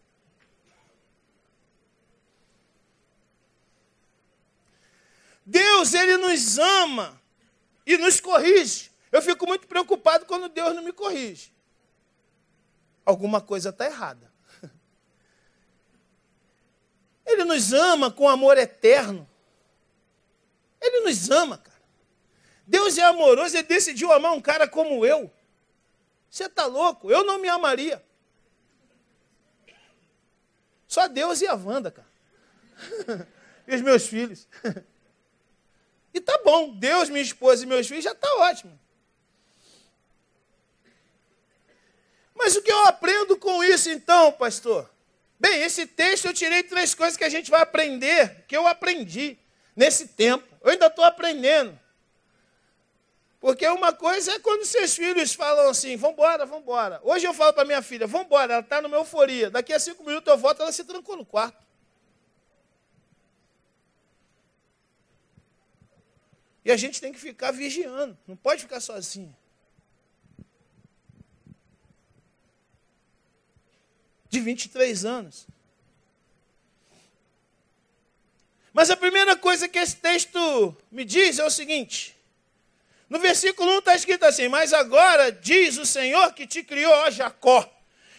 Deus, 5.45 5.93
ele 5.95 6.17
nos 6.17 6.59
ama 6.59 7.21
e 7.87 7.97
nos 7.99 8.21
corrige. 8.21 8.91
Eu 9.11 9.21
fico 9.21 9.47
muito 9.47 9.67
preocupado 9.67 10.25
quando 10.25 10.49
Deus 10.49 10.75
não 10.75 10.83
me 10.83 10.93
corrige. 10.93 11.53
Alguma 13.05 13.41
coisa 13.41 13.69
está 13.71 13.85
errada. 13.85 14.33
Ele 17.27 17.45
nos 17.45 17.73
ama 17.73 18.11
com 18.11 18.29
amor 18.29 18.57
eterno. 18.57 19.29
Ele 20.81 21.01
nos 21.01 21.29
ama, 21.31 21.59
cara. 21.59 21.72
Deus 22.67 22.97
é 22.99 23.03
amoroso, 23.03 23.57
ele 23.57 23.67
decidiu 23.67 24.13
amar 24.13 24.33
um 24.33 24.41
cara 24.41 24.69
como 24.69 25.05
eu. 25.05 25.31
Você 26.31 26.45
está 26.45 26.67
louco? 26.67 27.11
Eu 27.11 27.25
não 27.25 27.39
me 27.39 27.49
amaria. 27.49 28.03
Só 30.87 31.09
Deus 31.09 31.41
e 31.41 31.47
a 31.47 31.55
Wanda, 31.55 31.91
cara. 31.91 32.09
e 33.67 33.75
os 33.75 33.81
meus 33.81 34.07
filhos. 34.07 34.47
e 36.13 36.21
tá 36.21 36.41
bom, 36.45 36.75
Deus, 36.75 37.09
minha 37.09 37.23
esposa 37.23 37.65
e 37.65 37.67
meus 37.67 37.87
filhos 37.87 38.05
já 38.05 38.13
está 38.13 38.29
ótimo. 38.37 38.79
Mas 42.35 42.57
o 42.57 42.63
que 42.63 42.73
eu 42.73 42.85
aprendo 42.87 43.37
com 43.37 43.63
isso 43.63 43.89
então, 43.91 44.33
pastor? 44.33 44.91
Bem, 45.39 45.63
esse 45.63 45.87
texto 45.87 46.27
eu 46.27 46.33
tirei 46.33 46.63
três 46.63 46.95
coisas 46.95 47.17
que 47.17 47.25
a 47.25 47.29
gente 47.29 47.51
vai 47.51 47.61
aprender, 47.61 48.45
que 48.47 48.57
eu 48.57 48.67
aprendi 48.67 49.39
nesse 49.75 50.09
tempo. 50.09 50.47
Eu 50.63 50.71
ainda 50.71 50.87
estou 50.87 51.05
aprendendo. 51.05 51.79
Porque 53.43 53.67
uma 53.67 53.93
coisa 53.93 54.35
é 54.35 54.39
quando 54.39 54.65
seus 54.65 54.95
filhos 54.95 55.35
falam 55.35 55.69
assim, 55.69 55.97
vambora, 55.97 56.47
vambora. 56.47 57.01
Hoje 57.03 57.27
eu 57.27 57.35
falo 57.35 57.53
para 57.53 57.65
minha 57.65 57.83
filha, 57.83 58.07
vambora, 58.07 58.53
ela 58.53 58.63
está 58.63 58.81
numa 58.81 58.97
euforia. 58.97 59.51
Daqui 59.51 59.73
a 59.73 59.81
cinco 59.81 60.05
minutos 60.05 60.33
eu 60.33 60.39
volto, 60.39 60.63
ela 60.63 60.71
se 60.71 60.85
trancou 60.85 61.17
no 61.17 61.27
quarto. 61.27 61.67
E 66.65 66.71
a 66.71 66.77
gente 66.77 67.01
tem 67.01 67.13
que 67.13 67.19
ficar 67.19 67.51
vigiando, 67.51 68.17
não 68.29 68.37
pode 68.37 68.63
ficar 68.63 68.79
sozinho. 68.79 69.37
De 74.29 74.39
23 74.39 75.05
anos. 75.05 75.49
Mas 78.73 78.89
a 78.89 78.97
primeira 78.97 79.37
coisa 79.37 79.69
que 79.69 79.81
esse 79.81 79.97
texto 79.97 80.77
me 80.93 81.05
diz 81.05 81.41
é 81.41 81.45
o 81.45 81.51
seguinte: 81.51 82.22
no 83.13 83.19
versículo 83.19 83.71
1 83.73 83.79
está 83.81 83.95
escrito 83.95 84.25
assim: 84.25 84.49
Mas 84.49 84.73
agora 84.73 85.31
diz 85.31 85.77
o 85.77 85.85
Senhor 85.85 86.33
que 86.33 86.47
te 86.47 86.63
criou, 86.63 86.91
ó 86.91 87.11
Jacó, 87.11 87.71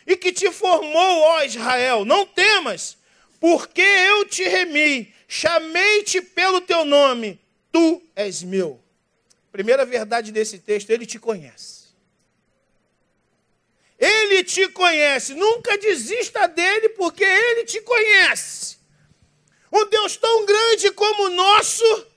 e 0.05 0.15
que 0.15 0.31
te 0.31 0.51
formou, 0.51 1.19
ó 1.19 1.41
Israel, 1.41 2.05
não 2.05 2.27
temas, 2.27 2.95
porque 3.39 3.81
eu 3.81 4.23
te 4.25 4.43
remi, 4.43 5.11
chamei-te 5.27 6.21
pelo 6.21 6.61
teu 6.61 6.85
nome, 6.85 7.41
tu 7.71 8.03
és 8.15 8.43
meu. 8.43 8.79
Primeira 9.51 9.83
verdade 9.83 10.31
desse 10.31 10.59
texto, 10.59 10.91
ele 10.91 11.07
te 11.07 11.17
conhece. 11.17 11.85
Ele 13.97 14.43
te 14.43 14.67
conhece, 14.67 15.33
nunca 15.33 15.75
desista 15.75 16.47
dele, 16.47 16.89
porque 16.89 17.23
ele 17.23 17.63
te 17.63 17.81
conhece. 17.81 18.77
Um 19.71 19.89
Deus 19.89 20.17
tão 20.17 20.45
grande 20.45 20.91
como 20.91 21.23
o 21.23 21.29
nosso 21.31 22.12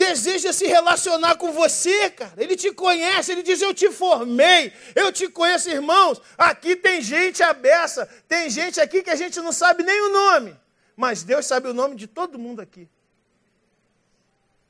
deseja 0.00 0.50
se 0.50 0.66
relacionar 0.66 1.36
com 1.36 1.52
você, 1.52 2.08
cara. 2.10 2.32
Ele 2.38 2.56
te 2.56 2.72
conhece, 2.72 3.30
ele 3.30 3.42
diz: 3.42 3.60
Eu 3.60 3.74
te 3.74 3.90
formei, 3.90 4.72
eu 4.94 5.12
te 5.12 5.28
conheço, 5.28 5.68
irmãos. 5.68 6.20
Aqui 6.38 6.74
tem 6.74 7.02
gente 7.02 7.42
abessa, 7.42 8.08
tem 8.26 8.48
gente 8.48 8.80
aqui 8.80 9.02
que 9.02 9.10
a 9.10 9.14
gente 9.14 9.38
não 9.40 9.52
sabe 9.52 9.82
nem 9.82 10.00
o 10.00 10.12
nome, 10.12 10.58
mas 10.96 11.22
Deus 11.22 11.44
sabe 11.44 11.68
o 11.68 11.74
nome 11.74 11.94
de 11.96 12.06
todo 12.06 12.38
mundo 12.38 12.60
aqui. 12.60 12.88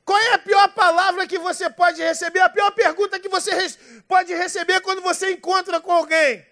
Qual 0.04 0.18
é 0.18 0.34
a 0.34 0.38
pior 0.38 0.68
palavra 0.74 1.24
que 1.28 1.38
você 1.38 1.70
pode 1.70 2.02
receber? 2.02 2.40
A 2.40 2.48
pior 2.48 2.72
pergunta 2.72 3.20
que 3.20 3.28
você 3.28 3.52
pode 4.08 4.34
receber 4.34 4.80
quando 4.80 5.00
você 5.00 5.30
encontra 5.30 5.80
com 5.80 5.92
alguém? 5.92 6.44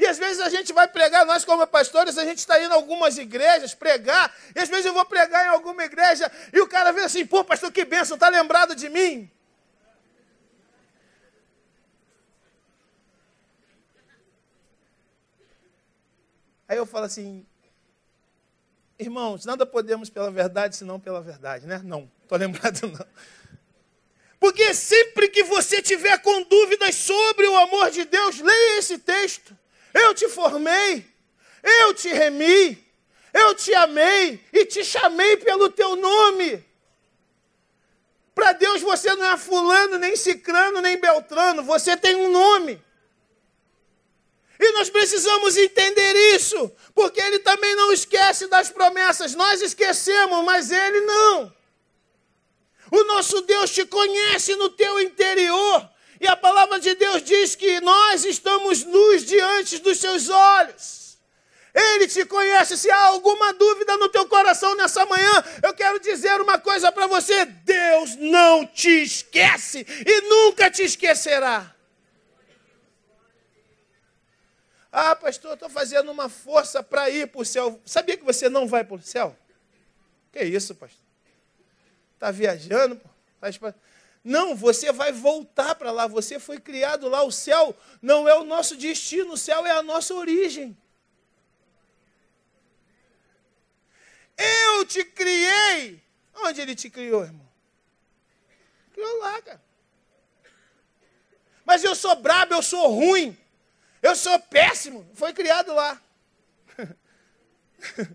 E 0.00 0.06
às 0.06 0.16
vezes 0.16 0.40
a 0.40 0.48
gente 0.48 0.72
vai 0.72 0.88
pregar, 0.88 1.26
nós 1.26 1.44
como 1.44 1.66
pastores, 1.66 2.16
a 2.16 2.24
gente 2.24 2.38
está 2.38 2.58
indo 2.58 2.72
em 2.72 2.74
algumas 2.74 3.18
igrejas 3.18 3.74
pregar, 3.74 4.34
e 4.56 4.58
às 4.58 4.66
vezes 4.66 4.86
eu 4.86 4.94
vou 4.94 5.04
pregar 5.04 5.44
em 5.44 5.50
alguma 5.50 5.84
igreja 5.84 6.32
e 6.54 6.58
o 6.58 6.66
cara 6.66 6.90
vê 6.90 7.02
assim, 7.02 7.26
pô, 7.26 7.44
pastor, 7.44 7.70
que 7.70 7.84
benção, 7.84 8.14
está 8.14 8.30
lembrado 8.30 8.74
de 8.74 8.88
mim? 8.88 9.30
Aí 16.66 16.78
eu 16.78 16.86
falo 16.86 17.04
assim, 17.04 17.46
irmãos, 18.98 19.44
nada 19.44 19.66
podemos 19.66 20.08
pela 20.08 20.30
verdade 20.30 20.76
senão 20.76 20.98
pela 20.98 21.20
verdade, 21.20 21.66
né? 21.66 21.82
Não, 21.84 22.10
estou 22.22 22.38
lembrado 22.40 22.86
não. 22.86 23.06
Porque 24.38 24.72
sempre 24.72 25.28
que 25.28 25.42
você 25.44 25.82
tiver 25.82 26.16
com 26.22 26.42
dúvidas 26.44 26.94
sobre 26.94 27.46
o 27.46 27.56
amor 27.58 27.90
de 27.90 28.06
Deus, 28.06 28.40
leia 28.40 28.78
esse 28.78 28.96
texto. 28.96 29.59
Eu 29.92 30.14
te 30.14 30.28
formei, 30.28 31.06
eu 31.62 31.94
te 31.94 32.08
remi, 32.08 32.86
eu 33.32 33.54
te 33.54 33.74
amei 33.74 34.44
e 34.52 34.64
te 34.64 34.84
chamei 34.84 35.36
pelo 35.36 35.70
teu 35.70 35.96
nome. 35.96 36.64
Para 38.34 38.52
Deus 38.52 38.80
você 38.80 39.14
não 39.14 39.32
é 39.32 39.36
fulano, 39.36 39.98
nem 39.98 40.16
cicrano, 40.16 40.80
nem 40.80 40.98
beltrano, 40.98 41.62
você 41.62 41.96
tem 41.96 42.16
um 42.16 42.30
nome. 42.30 42.82
E 44.58 44.72
nós 44.72 44.90
precisamos 44.90 45.56
entender 45.56 46.14
isso, 46.34 46.70
porque 46.94 47.20
Ele 47.20 47.38
também 47.38 47.74
não 47.74 47.90
esquece 47.92 48.46
das 48.46 48.68
promessas. 48.68 49.34
Nós 49.34 49.62
esquecemos, 49.62 50.44
mas 50.44 50.70
Ele 50.70 51.00
não. 51.00 51.54
O 52.90 53.04
nosso 53.04 53.40
Deus 53.42 53.70
te 53.70 53.86
conhece 53.86 54.54
no 54.56 54.68
teu 54.68 55.00
interior. 55.00 55.88
E 56.20 56.28
a 56.28 56.36
palavra 56.36 56.78
de 56.78 56.94
Deus 56.94 57.22
diz 57.22 57.54
que 57.54 57.80
nós 57.80 58.26
estamos 58.26 58.84
nus 58.84 59.24
diante 59.24 59.78
dos 59.78 59.98
seus 59.98 60.28
olhos. 60.28 61.18
Ele 61.72 62.06
te 62.06 62.26
conhece. 62.26 62.76
Se 62.76 62.90
há 62.90 63.04
alguma 63.06 63.54
dúvida 63.54 63.96
no 63.96 64.08
teu 64.08 64.26
coração 64.26 64.74
nessa 64.74 65.06
manhã, 65.06 65.44
eu 65.62 65.72
quero 65.72 65.98
dizer 65.98 66.38
uma 66.40 66.58
coisa 66.58 66.92
para 66.92 67.06
você: 67.06 67.46
Deus 67.46 68.16
não 68.16 68.66
te 68.66 69.02
esquece 69.02 69.86
e 70.06 70.20
nunca 70.28 70.70
te 70.70 70.82
esquecerá. 70.82 71.74
Ah, 74.92 75.14
pastor, 75.14 75.54
estou 75.54 75.70
fazendo 75.70 76.10
uma 76.10 76.28
força 76.28 76.82
para 76.82 77.08
ir 77.08 77.28
para 77.28 77.40
o 77.40 77.44
céu. 77.44 77.80
Sabia 77.86 78.16
que 78.16 78.24
você 78.24 78.48
não 78.48 78.66
vai 78.66 78.82
para 78.82 78.96
o 78.96 79.02
céu? 79.02 79.36
Que 80.32 80.42
isso, 80.42 80.74
pastor? 80.74 81.00
Está 82.14 82.30
viajando? 82.30 83.00
Tá 83.40 83.48
não, 84.22 84.54
você 84.54 84.92
vai 84.92 85.12
voltar 85.12 85.74
para 85.74 85.90
lá. 85.90 86.06
Você 86.06 86.38
foi 86.38 86.60
criado 86.60 87.08
lá. 87.08 87.22
O 87.22 87.32
céu 87.32 87.74
não 88.02 88.28
é 88.28 88.34
o 88.34 88.44
nosso 88.44 88.76
destino, 88.76 89.32
o 89.32 89.38
céu 89.38 89.66
é 89.66 89.70
a 89.70 89.82
nossa 89.82 90.14
origem. 90.14 90.76
Eu 94.36 94.84
te 94.84 95.04
criei. 95.04 96.02
Onde 96.34 96.60
ele 96.60 96.74
te 96.74 96.90
criou, 96.90 97.24
irmão? 97.24 97.48
Criou 98.92 99.18
lá, 99.18 99.40
cara. 99.42 99.62
Mas 101.64 101.84
eu 101.84 101.94
sou 101.94 102.16
brabo, 102.16 102.54
eu 102.54 102.62
sou 102.62 102.88
ruim, 102.88 103.36
eu 104.02 104.16
sou 104.16 104.38
péssimo. 104.40 105.08
Foi 105.14 105.32
criado 105.32 105.72
lá. 105.72 106.02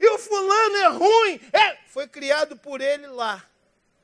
e 0.00 0.08
o 0.10 0.18
fulano 0.18 0.76
é 0.76 0.88
ruim. 0.88 1.40
É, 1.52 1.76
foi 1.86 2.06
criado 2.06 2.56
por 2.56 2.80
ele 2.80 3.06
lá. 3.06 3.47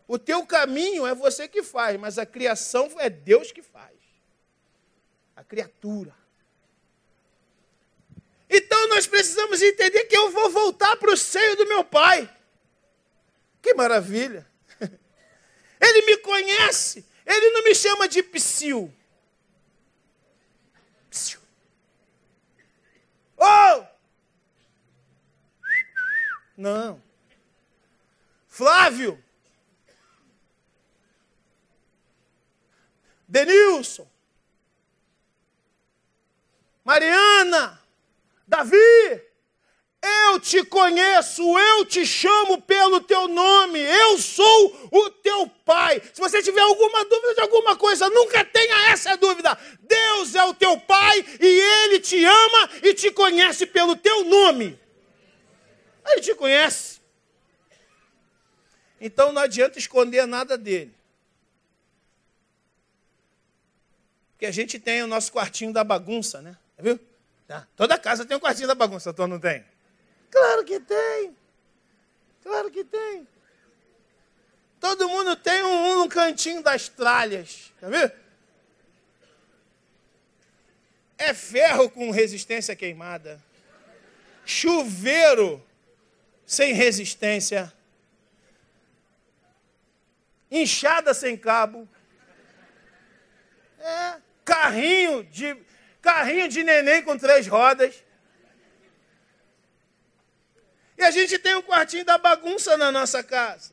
O 0.07 0.19
teu 0.19 0.47
caminho 0.47 1.07
é 1.07 1.15
você 1.15 1.49
que 1.49 1.63
faz, 1.63 1.99
mas 1.99 2.19
a 2.19 2.27
criação 2.27 2.91
é 2.99 3.09
Deus 3.09 3.51
que 3.51 3.63
faz. 3.63 3.95
A 5.35 5.43
criatura. 5.43 6.15
Então 8.49 8.89
nós 8.89 9.07
precisamos 9.07 9.63
entender 9.63 10.05
que 10.05 10.17
eu 10.17 10.31
vou 10.31 10.51
voltar 10.51 10.97
para 10.97 11.11
o 11.11 11.17
seio 11.17 11.57
do 11.57 11.67
meu 11.67 11.85
pai. 11.85 12.31
Que 13.63 13.73
maravilha! 13.75 14.47
Ele 15.81 16.03
me 16.03 16.17
conhece, 16.19 17.05
ele 17.27 17.51
não 17.51 17.65
me 17.65 17.75
chama 17.75 18.07
de 18.07 18.23
psiu. 18.23 18.95
Psiu. 21.11 21.41
Oh! 23.39 23.85
Não. 26.57 27.03
Flávio, 28.47 29.24
Denilson, 33.27 34.09
Mariana, 36.85 37.81
Davi, 38.47 39.23
eu 40.05 40.39
te 40.39 40.63
conheço, 40.65 41.43
eu 41.59 41.87
te 41.87 42.05
chamo 42.05 42.61
pelo 42.61 43.01
teu 43.01 43.27
nome, 43.27 43.81
eu 43.81 44.19
sou 44.19 44.89
o 44.93 45.09
teu 45.09 45.47
pai. 45.65 46.03
Se 46.13 46.21
você 46.21 46.43
tiver 46.43 46.61
alguma 46.61 47.05
dúvida 47.07 47.35
de 47.37 47.41
alguma 47.41 47.75
coisa, 47.75 48.11
nunca 48.11 48.45
tenha 48.45 48.91
essa 48.91 49.17
dúvida. 49.17 49.57
Deus 49.81 50.35
é 50.35 50.45
o 50.45 50.53
teu 50.53 50.79
pai 50.79 51.25
e 51.41 51.47
ele 51.47 52.01
te 52.01 52.23
ama 52.23 52.71
e 52.83 52.93
te 52.93 53.11
conhece 53.11 53.65
pelo 53.65 53.97
teu 53.97 54.25
nome. 54.25 54.79
Ele 56.07 56.21
te 56.21 56.35
conhece. 56.35 57.01
Então 59.01 59.33
não 59.33 59.41
adianta 59.41 59.79
esconder 59.79 60.27
nada 60.27 60.59
dele. 60.59 60.95
Porque 64.35 64.47
a 64.47 64.51
gente 64.51 64.79
tem 64.79 65.03
o 65.03 65.07
nosso 65.07 65.33
quartinho 65.33 65.73
da 65.73 65.85
bagunça, 65.85 66.43
né? 66.43 66.57
Viu? 66.79 66.99
Tá? 67.47 67.67
Toda 67.77 67.97
casa 67.97 68.25
tem 68.25 68.37
um 68.37 68.41
quartinho 68.41 68.67
da 68.67 68.75
bagunça, 68.75 69.11
então 69.11 69.27
não 69.27 69.39
tem? 69.39 69.65
Claro 70.31 70.65
que 70.65 70.81
tem. 70.81 71.37
Claro 72.43 72.71
que 72.71 72.85
tem. 72.85 73.27
Todo 74.81 75.09
mundo 75.09 75.37
tem 75.37 75.63
um, 75.63 76.03
um 76.03 76.09
cantinho 76.09 76.63
das 76.63 76.89
tralhas. 76.89 77.73
Tá 77.81 77.89
vendo? 77.89 78.13
É 81.17 81.33
ferro 81.33 81.89
com 81.89 82.11
resistência 82.11 82.75
queimada. 82.75 83.43
Chuveiro 84.45 85.65
sem 86.45 86.75
resistência. 86.75 87.73
Inchada 90.51 91.15
sem 91.15 91.37
cabo. 91.37 91.89
É 93.79 94.24
carrinho 94.45 95.25
de 95.25 95.57
carrinho 96.03 96.49
de 96.49 96.63
neném 96.63 97.03
com 97.03 97.17
três 97.17 97.47
rodas. 97.47 98.05
E 100.97 101.03
a 101.03 101.11
gente 101.11 101.39
tem 101.39 101.57
um 101.57 101.63
quartinho 101.63 102.05
da 102.05 102.19
bagunça 102.19 102.77
na 102.77 102.93
nossa 102.93 103.23
casa. 103.23 103.73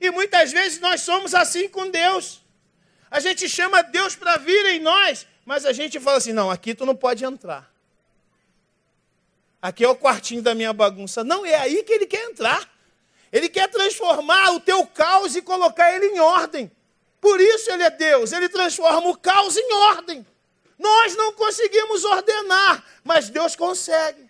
E 0.00 0.10
muitas 0.10 0.52
vezes 0.52 0.78
nós 0.78 1.00
somos 1.00 1.34
assim 1.34 1.68
com 1.68 1.90
Deus. 1.90 2.42
A 3.10 3.20
gente 3.20 3.48
chama 3.48 3.82
Deus 3.82 4.14
para 4.14 4.36
vir 4.36 4.66
em 4.66 4.80
nós, 4.80 5.26
mas 5.44 5.64
a 5.64 5.72
gente 5.72 5.98
fala 5.98 6.18
assim: 6.18 6.32
não, 6.32 6.50
aqui 6.50 6.74
tu 6.74 6.84
não 6.84 6.94
pode 6.94 7.24
entrar. 7.24 7.72
Aqui 9.60 9.82
é 9.82 9.88
o 9.88 9.96
quartinho 9.96 10.42
da 10.42 10.54
minha 10.54 10.72
bagunça. 10.72 11.24
Não, 11.24 11.46
é 11.46 11.54
aí 11.54 11.82
que 11.82 11.92
ele 11.92 12.06
quer 12.06 12.22
entrar. 12.24 12.68
Ele 13.32 13.48
quer 13.48 13.68
transformar 13.68 14.50
o 14.50 14.60
teu 14.60 14.86
caos 14.86 15.34
e 15.34 15.42
colocar 15.42 15.92
ele 15.92 16.06
em 16.06 16.20
ordem. 16.20 16.70
Por 17.24 17.40
isso 17.40 17.70
ele 17.70 17.82
é 17.82 17.88
Deus, 17.88 18.32
ele 18.32 18.50
transforma 18.50 19.08
o 19.08 19.16
caos 19.16 19.56
em 19.56 19.72
ordem. 19.72 20.26
Nós 20.78 21.16
não 21.16 21.32
conseguimos 21.32 22.04
ordenar, 22.04 22.84
mas 23.02 23.30
Deus 23.30 23.56
consegue. 23.56 24.28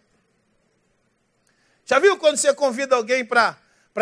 Já 1.84 1.98
viu 1.98 2.16
quando 2.16 2.36
você 2.36 2.54
convida 2.54 2.94
alguém 2.94 3.24
para 3.24 3.58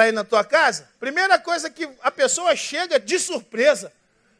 ir 0.07 0.12
na 0.12 0.24
tua 0.24 0.44
casa? 0.44 0.90
Primeira 1.00 1.38
coisa 1.38 1.70
que 1.70 1.88
a 2.02 2.11
pessoa 2.11 2.55
chega 2.55 3.00
de 3.00 3.18
surpresa. 3.18 3.90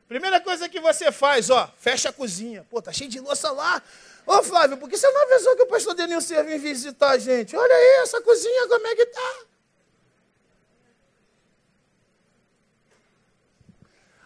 Primeira 0.07 0.39
coisa 0.39 0.69
que 0.69 0.81
você 0.81 1.11
faz, 1.11 1.49
ó, 1.49 1.73
fecha 1.79 2.11
a 2.11 2.13
cozinha. 2.13 2.67
Pô, 2.69 2.83
tá 2.83 2.93
cheio 2.93 3.09
de 3.09 3.21
louça 3.21 3.51
lá. 3.51 3.83
Ô 4.27 4.43
Flávio, 4.43 4.77
por 4.77 4.87
que 4.87 4.99
você 4.99 5.11
não 5.11 5.23
avisou 5.23 5.57
que 5.57 5.63
o 5.63 5.67
pastor 5.67 5.95
Denilson 5.95 6.35
ia 6.35 6.45
vir 6.45 6.59
visitar 6.59 7.13
a 7.13 7.19
gente? 7.19 7.57
Olha 7.57 7.75
aí, 7.75 8.03
essa 8.03 8.21
cozinha, 8.21 8.69
como 8.69 8.87
é 8.87 8.97
que 8.97 9.07
tá? 9.07 9.35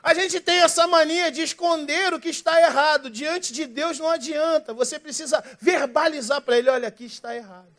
A 0.07 0.15
gente 0.15 0.39
tem 0.39 0.61
essa 0.61 0.87
mania 0.87 1.33
de 1.33 1.43
esconder 1.43 2.15
o 2.15 2.21
que 2.21 2.29
está 2.29 2.61
errado. 2.61 3.11
Diante 3.11 3.53
de 3.53 3.67
Deus 3.67 3.99
não 3.99 4.09
adianta. 4.09 4.73
Você 4.73 5.01
precisa 5.01 5.43
verbalizar 5.61 6.41
para 6.43 6.57
Ele: 6.57 6.71
olha, 6.71 6.87
aqui 6.87 7.07
está 7.07 7.35
errado. 7.35 7.75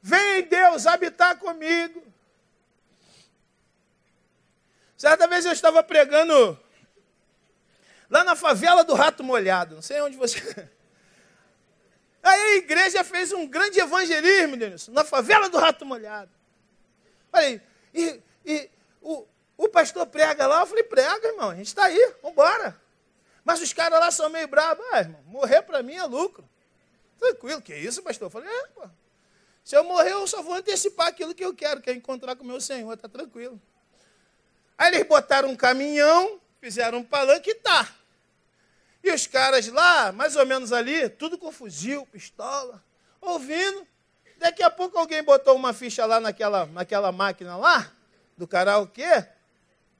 Vem, 0.00 0.42
Deus, 0.42 0.86
habitar 0.86 1.36
comigo. 1.36 2.00
Certa 4.96 5.26
vez 5.26 5.44
eu 5.44 5.50
estava 5.50 5.82
pregando 5.82 6.56
lá 8.08 8.22
na 8.22 8.36
favela 8.36 8.84
do 8.84 8.94
Rato 8.94 9.24
Molhado, 9.24 9.74
não 9.74 9.82
sei 9.82 10.00
onde 10.00 10.16
você. 10.16 10.38
Aí 12.22 12.40
a 12.40 12.56
igreja 12.58 13.02
fez 13.02 13.32
um 13.32 13.48
grande 13.48 13.80
evangelismo, 13.80 14.56
Denilson, 14.56 14.92
na 14.92 15.02
favela 15.02 15.50
do 15.50 15.58
Rato 15.58 15.84
Molhado. 15.84 16.30
Falei, 17.32 17.60
e, 17.92 18.20
e 18.46 18.70
o, 19.02 19.26
o 19.56 19.68
pastor 19.68 20.06
prega 20.06 20.46
lá, 20.46 20.60
eu 20.60 20.66
falei, 20.66 20.84
prega, 20.84 21.28
irmão, 21.28 21.50
a 21.50 21.54
gente 21.54 21.68
está 21.68 21.84
aí, 21.84 22.14
vamos 22.22 22.32
embora. 22.32 22.80
Mas 23.44 23.60
os 23.60 23.72
caras 23.72 24.00
lá 24.00 24.10
são 24.10 24.28
meio 24.30 24.48
bravos, 24.48 24.84
ah, 24.92 25.00
irmão, 25.00 25.20
morrer 25.26 25.62
para 25.62 25.82
mim 25.82 25.94
é 25.94 26.04
lucro. 26.04 26.48
Tranquilo, 27.18 27.62
que 27.62 27.74
isso, 27.74 28.02
pastor? 28.02 28.26
Eu 28.26 28.30
falei, 28.30 28.48
é, 28.48 28.66
pô. 28.68 28.88
Se 29.64 29.76
eu 29.76 29.84
morrer, 29.84 30.12
eu 30.12 30.26
só 30.26 30.42
vou 30.42 30.54
antecipar 30.54 31.06
aquilo 31.06 31.34
que 31.34 31.44
eu 31.44 31.54
quero, 31.54 31.80
que 31.80 31.88
é 31.88 31.94
encontrar 31.94 32.36
com 32.36 32.44
o 32.44 32.46
meu 32.46 32.60
Senhor, 32.60 32.92
está 32.92 33.08
tranquilo. 33.08 33.60
Aí 34.76 34.94
eles 34.94 35.06
botaram 35.06 35.48
um 35.48 35.56
caminhão, 35.56 36.40
fizeram 36.60 36.98
um 36.98 37.04
palanque 37.04 37.50
e 37.50 37.54
tá. 37.54 37.88
E 39.02 39.10
os 39.10 39.26
caras 39.26 39.66
lá, 39.68 40.12
mais 40.12 40.36
ou 40.36 40.44
menos 40.44 40.72
ali, 40.72 41.08
tudo 41.08 41.38
com 41.38 41.52
fuzil, 41.52 42.06
pistola, 42.06 42.82
ouvindo. 43.20 43.86
Daqui 44.38 44.62
a 44.62 44.70
pouco 44.70 44.98
alguém 44.98 45.22
botou 45.22 45.54
uma 45.54 45.72
ficha 45.72 46.04
lá 46.04 46.20
naquela, 46.20 46.66
naquela 46.66 47.12
máquina 47.12 47.56
lá, 47.56 47.90
do 48.36 48.46
karaokê, 48.48 49.26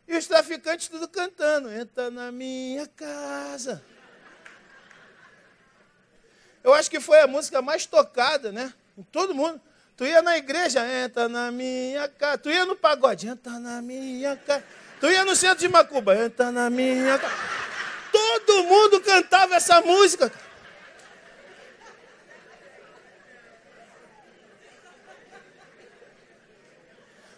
e 0.07 0.17
os 0.17 0.27
traficantes 0.27 0.89
tudo 0.89 1.09
cantando. 1.09 1.73
Entra 1.73 2.11
na 2.11 2.31
minha 2.31 2.87
casa. 2.87 3.83
Eu 6.63 6.73
acho 6.73 6.91
que 6.91 7.01
foi 7.01 7.21
a 7.21 7.27
música 7.27 7.61
mais 7.61 7.87
tocada, 7.87 8.51
né? 8.51 8.73
Todo 9.11 9.35
mundo. 9.35 9.61
Tu 9.97 10.07
ia 10.07 10.23
na 10.23 10.37
igreja, 10.37 10.85
entra 11.05 11.29
na 11.29 11.51
minha 11.51 12.09
casa. 12.09 12.39
Tu 12.39 12.51
ia 12.51 12.65
no 12.65 12.75
pagode, 12.75 13.29
entra 13.29 13.59
na 13.59 13.81
minha 13.83 14.37
casa. 14.37 14.65
Tu 15.01 15.11
ia 15.11 15.25
no 15.25 15.37
centro 15.37 15.59
de 15.59 15.69
Macuba, 15.69 16.17
entra 16.17 16.51
na 16.51 16.71
minha 16.71 17.19
casa. 17.19 17.35
Todo 18.11 18.65
mundo 18.65 19.01
cantava 19.01 19.57
essa 19.57 19.81
música. 19.81 20.33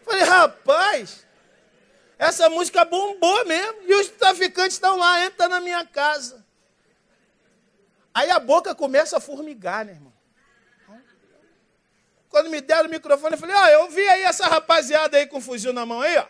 Falei, 0.05 0.23
rapaz, 0.23 1.26
essa 2.19 2.49
música 2.49 2.85
bombou 2.85 3.45
mesmo. 3.47 3.83
E 3.87 3.95
os 3.95 4.09
traficantes 4.09 4.75
estão 4.75 4.97
lá, 4.97 5.25
entra 5.25 5.49
na 5.49 5.61
minha 5.61 5.85
casa. 5.85 6.45
Aí 8.15 8.31
a 8.31 8.39
boca 8.39 8.75
começa 8.75 9.19
a 9.19 9.21
formigar, 9.21 9.85
né, 9.85 9.93
irmão? 9.93 10.13
Quando 12.29 12.51
me 12.51 12.61
deram 12.61 12.89
o 12.89 12.91
microfone, 12.91 13.35
eu 13.35 13.39
falei, 13.39 13.55
ó, 13.55 13.65
oh, 13.65 13.69
eu 13.69 13.91
vi 13.91 14.07
aí 14.09 14.23
essa 14.23 14.47
rapaziada 14.47 15.17
aí 15.17 15.27
com 15.27 15.41
fuzil 15.41 15.73
na 15.73 15.87
mão 15.87 16.01
aí, 16.01 16.17
ó. 16.19 16.27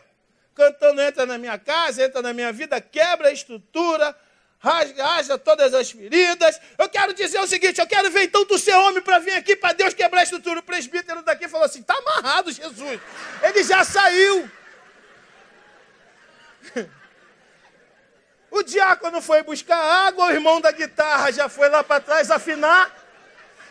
Cantando 0.54 1.00
entra 1.00 1.26
na 1.26 1.36
minha 1.36 1.58
casa, 1.58 2.04
entra 2.04 2.22
na 2.22 2.32
minha 2.32 2.52
vida, 2.52 2.80
quebra 2.80 3.28
a 3.28 3.32
estrutura, 3.32 4.16
rasga, 4.58 5.04
rasga 5.04 5.38
todas 5.38 5.74
as 5.74 5.90
feridas. 5.90 6.60
Eu 6.78 6.88
quero 6.88 7.12
dizer 7.12 7.40
o 7.40 7.46
seguinte, 7.46 7.80
eu 7.80 7.86
quero 7.86 8.10
ver 8.10 8.24
então 8.24 8.44
tu 8.44 8.58
ser 8.58 8.74
homem 8.74 9.02
para 9.02 9.18
vir 9.18 9.32
aqui 9.32 9.54
para 9.54 9.72
Deus 9.72 9.94
quebrar 9.94 10.20
a 10.20 10.24
estrutura. 10.24 10.60
O 10.60 10.62
presbítero 10.62 11.22
daqui 11.22 11.48
falou 11.48 11.66
assim, 11.66 11.82
tá 11.82 11.94
amarrado 11.94 12.50
Jesus. 12.50 13.00
Ele 13.42 13.62
já 13.64 13.84
saiu. 13.84 14.50
O 18.48 18.62
diácono 18.62 19.20
foi 19.20 19.42
buscar 19.42 19.76
água, 19.76 20.26
o 20.26 20.30
irmão 20.30 20.60
da 20.60 20.70
guitarra 20.70 21.30
já 21.30 21.48
foi 21.48 21.68
lá 21.68 21.84
para 21.84 22.00
trás 22.00 22.30
afinar. 22.30 22.90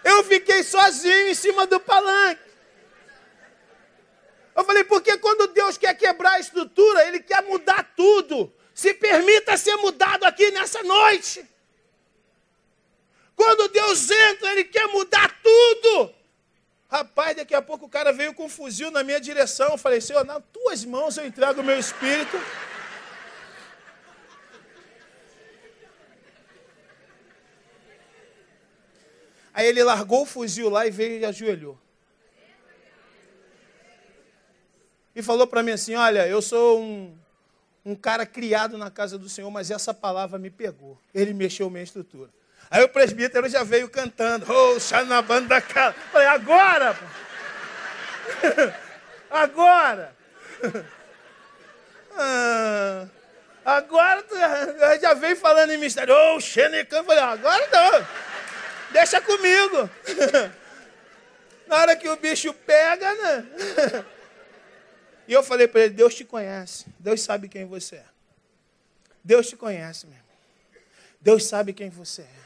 Eu 0.04 0.24
fiquei 0.24 0.62
sozinho 0.62 1.30
em 1.30 1.34
cima 1.34 1.66
do 1.66 1.80
palanque. 1.80 2.42
Eu 4.56 4.64
falei, 4.64 4.84
porque 4.84 5.18
quando 5.18 5.48
Deus 5.48 5.78
quer 5.78 5.96
quebrar 5.96 6.34
a 6.34 6.40
estrutura, 6.40 7.08
Ele 7.08 7.20
quer 7.20 7.42
mudar 7.42 7.94
tudo. 7.96 8.54
Se 8.74 8.94
permita 8.94 9.58
ser 9.58 9.76
mudado 9.78 10.24
aqui 10.26 10.52
nessa 10.52 10.84
noite. 10.84 11.44
Quando 13.36 13.68
Deus 13.70 14.10
entra, 14.12 14.52
Ele 14.52 14.66
quer 14.66 14.88
mudar 14.88 15.40
tudo. 15.42 16.14
Rapaz, 16.90 17.36
daqui 17.36 17.56
a 17.56 17.62
pouco 17.62 17.88
o 17.88 17.90
cara 17.90 18.14
veio 18.14 18.34
com 18.34 18.46
um 18.46 18.50
fuzil 18.50 18.92
na 18.92 19.04
minha 19.04 19.20
direção. 19.20 19.70
Eu 19.72 19.78
falei, 19.78 20.00
Senhor, 20.00 20.24
nas 20.24 20.42
tuas 20.54 20.86
mãos 20.86 21.18
eu 21.18 21.26
entrego 21.26 21.62
o 21.62 21.64
meu 21.64 21.80
espírito. 21.80 22.40
Aí 29.56 29.68
ele 29.68 29.82
largou 29.82 30.24
o 30.24 30.26
fuzil 30.26 30.70
lá 30.70 30.86
e 30.86 30.92
veio 30.92 31.22
e 31.22 31.26
ajoelhou. 31.26 31.80
E 35.16 35.24
falou 35.24 35.48
para 35.48 35.64
mim 35.64 35.72
assim: 35.72 35.96
Olha, 35.96 36.28
eu 36.28 36.42
sou 36.42 36.82
um, 36.82 37.18
um 37.86 37.96
cara 37.96 38.26
criado 38.26 38.78
na 38.78 38.92
casa 38.92 39.18
do 39.18 39.30
Senhor, 39.30 39.50
mas 39.50 39.72
essa 39.72 39.94
palavra 39.94 40.38
me 40.38 40.50
pegou. 40.50 41.00
Ele 41.14 41.34
mexeu 41.34 41.70
minha 41.70 41.86
estrutura. 41.86 42.30
Aí 42.70 42.84
o 42.84 42.90
presbítero 42.90 43.48
já 43.48 43.64
veio 43.64 43.88
cantando, 43.88 44.46
oh, 44.52 44.78
Xanabanda 44.78 45.62
cara. 45.62 45.94
Falei, 46.12 46.28
agora! 46.28 46.98
agora! 49.32 50.16
ah, 52.18 53.08
agora 53.64 54.26
já 55.02 55.14
veio 55.14 55.38
falando 55.38 55.72
em 55.72 55.78
mistério, 55.78 56.14
oh, 56.14 56.42
Xenecan. 56.42 57.06
Falei, 57.06 57.24
agora 57.24 57.70
não. 57.72 58.35
Deixa 58.96 59.20
comigo. 59.20 59.90
Na 61.68 61.76
hora 61.76 61.98
que 61.98 62.08
o 62.08 62.16
bicho 62.16 62.54
pega, 62.54 63.14
né? 63.14 64.06
E 65.28 65.34
eu 65.34 65.42
falei 65.42 65.68
para 65.68 65.82
ele: 65.82 65.94
Deus 65.96 66.14
te 66.14 66.24
conhece. 66.24 66.86
Deus 67.00 67.20
sabe 67.22 67.50
quem 67.50 67.66
você 67.66 67.96
é. 67.96 68.06
Deus 69.24 69.50
te 69.50 69.58
conhece, 69.58 70.06
meu 70.06 70.16
irmão. 70.16 70.30
Deus 71.20 71.46
sabe 71.46 71.74
quem 71.74 71.90
você 71.90 72.22
é. 72.22 72.46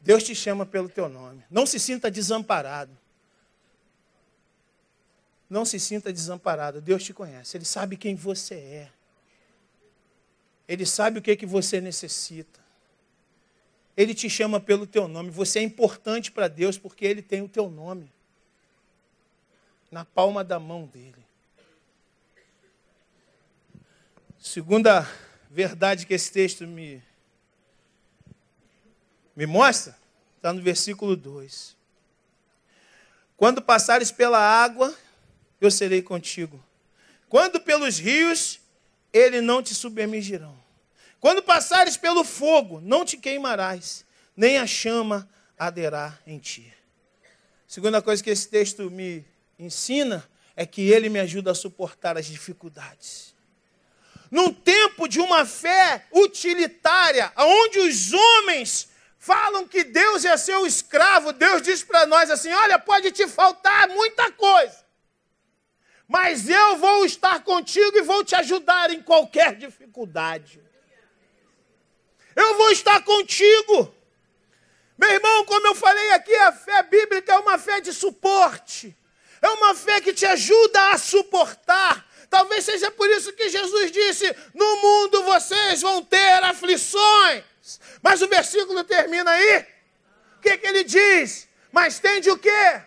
Deus 0.00 0.24
te 0.24 0.34
chama 0.34 0.66
pelo 0.66 0.88
teu 0.88 1.08
nome. 1.08 1.44
Não 1.48 1.64
se 1.64 1.78
sinta 1.78 2.10
desamparado. 2.10 2.90
Não 5.48 5.64
se 5.64 5.78
sinta 5.78 6.12
desamparado. 6.12 6.80
Deus 6.80 7.04
te 7.04 7.14
conhece. 7.14 7.56
Ele 7.56 7.64
sabe 7.64 7.96
quem 7.96 8.16
você 8.16 8.56
é. 8.56 8.90
Ele 10.66 10.84
sabe 10.84 11.20
o 11.20 11.22
que, 11.22 11.36
que 11.36 11.46
você 11.46 11.80
necessita. 11.80 12.58
Ele 14.00 14.14
te 14.14 14.30
chama 14.30 14.58
pelo 14.58 14.86
teu 14.86 15.06
nome. 15.06 15.28
Você 15.28 15.58
é 15.58 15.62
importante 15.62 16.32
para 16.32 16.48
Deus 16.48 16.78
porque 16.78 17.04
Ele 17.04 17.20
tem 17.20 17.42
o 17.42 17.48
teu 17.48 17.68
nome 17.68 18.10
na 19.90 20.06
palma 20.06 20.42
da 20.42 20.58
mão 20.58 20.86
dele. 20.86 21.22
Segunda 24.38 25.06
verdade 25.50 26.06
que 26.06 26.14
esse 26.14 26.32
texto 26.32 26.66
me, 26.66 27.02
me 29.36 29.44
mostra, 29.44 29.94
está 30.36 30.50
no 30.50 30.62
versículo 30.62 31.14
2. 31.14 31.76
Quando 33.36 33.60
passares 33.60 34.10
pela 34.10 34.38
água, 34.38 34.96
eu 35.60 35.70
serei 35.70 36.00
contigo. 36.00 36.58
Quando 37.28 37.60
pelos 37.60 37.98
rios, 37.98 38.60
ele 39.12 39.42
não 39.42 39.62
te 39.62 39.74
submergirão. 39.74 40.58
Quando 41.20 41.42
passares 41.42 41.98
pelo 41.98 42.24
fogo, 42.24 42.80
não 42.80 43.04
te 43.04 43.18
queimarás, 43.18 44.06
nem 44.34 44.56
a 44.56 44.66
chama 44.66 45.28
aderá 45.58 46.18
em 46.26 46.38
ti. 46.38 46.72
Segunda 47.68 48.00
coisa 48.00 48.24
que 48.24 48.30
esse 48.30 48.48
texto 48.48 48.90
me 48.90 49.24
ensina 49.58 50.26
é 50.56 50.64
que 50.64 50.80
ele 50.90 51.10
me 51.10 51.20
ajuda 51.20 51.50
a 51.50 51.54
suportar 51.54 52.16
as 52.16 52.24
dificuldades. 52.24 53.34
Num 54.30 54.52
tempo 54.52 55.06
de 55.06 55.20
uma 55.20 55.44
fé 55.44 56.06
utilitária, 56.10 57.30
onde 57.36 57.80
os 57.80 58.12
homens 58.12 58.88
falam 59.18 59.68
que 59.68 59.84
Deus 59.84 60.24
é 60.24 60.36
seu 60.38 60.66
escravo, 60.66 61.32
Deus 61.32 61.60
diz 61.60 61.82
para 61.82 62.06
nós 62.06 62.30
assim: 62.30 62.50
olha, 62.50 62.78
pode 62.78 63.12
te 63.12 63.28
faltar 63.28 63.88
muita 63.88 64.32
coisa, 64.32 64.84
mas 66.08 66.48
eu 66.48 66.76
vou 66.78 67.04
estar 67.04 67.44
contigo 67.44 67.98
e 67.98 68.02
vou 68.02 68.24
te 68.24 68.34
ajudar 68.34 68.90
em 68.90 69.02
qualquer 69.02 69.54
dificuldade. 69.56 70.69
Eu 72.40 72.56
vou 72.56 72.70
estar 72.70 73.02
contigo. 73.02 73.94
Meu 74.96 75.10
irmão, 75.10 75.44
como 75.44 75.66
eu 75.66 75.74
falei 75.74 76.10
aqui, 76.12 76.34
a 76.36 76.52
fé 76.52 76.82
bíblica 76.82 77.34
é 77.34 77.38
uma 77.38 77.58
fé 77.58 77.80
de 77.80 77.92
suporte. 77.92 78.96
É 79.42 79.48
uma 79.48 79.74
fé 79.74 80.00
que 80.00 80.14
te 80.14 80.24
ajuda 80.24 80.90
a 80.90 80.98
suportar. 80.98 82.06
Talvez 82.30 82.64
seja 82.64 82.90
por 82.90 83.08
isso 83.10 83.32
que 83.34 83.50
Jesus 83.50 83.90
disse: 83.92 84.34
No 84.54 84.76
mundo 84.76 85.22
vocês 85.24 85.82
vão 85.82 86.02
ter 86.02 86.42
aflições. 86.44 87.44
Mas 88.02 88.22
o 88.22 88.28
versículo 88.28 88.82
termina 88.84 89.30
aí. 89.30 89.66
O 90.38 90.40
que, 90.40 90.56
que 90.56 90.66
ele 90.66 90.84
diz? 90.84 91.46
Mas 91.70 91.98
tende 91.98 92.30
o 92.30 92.38
quê? 92.38 92.82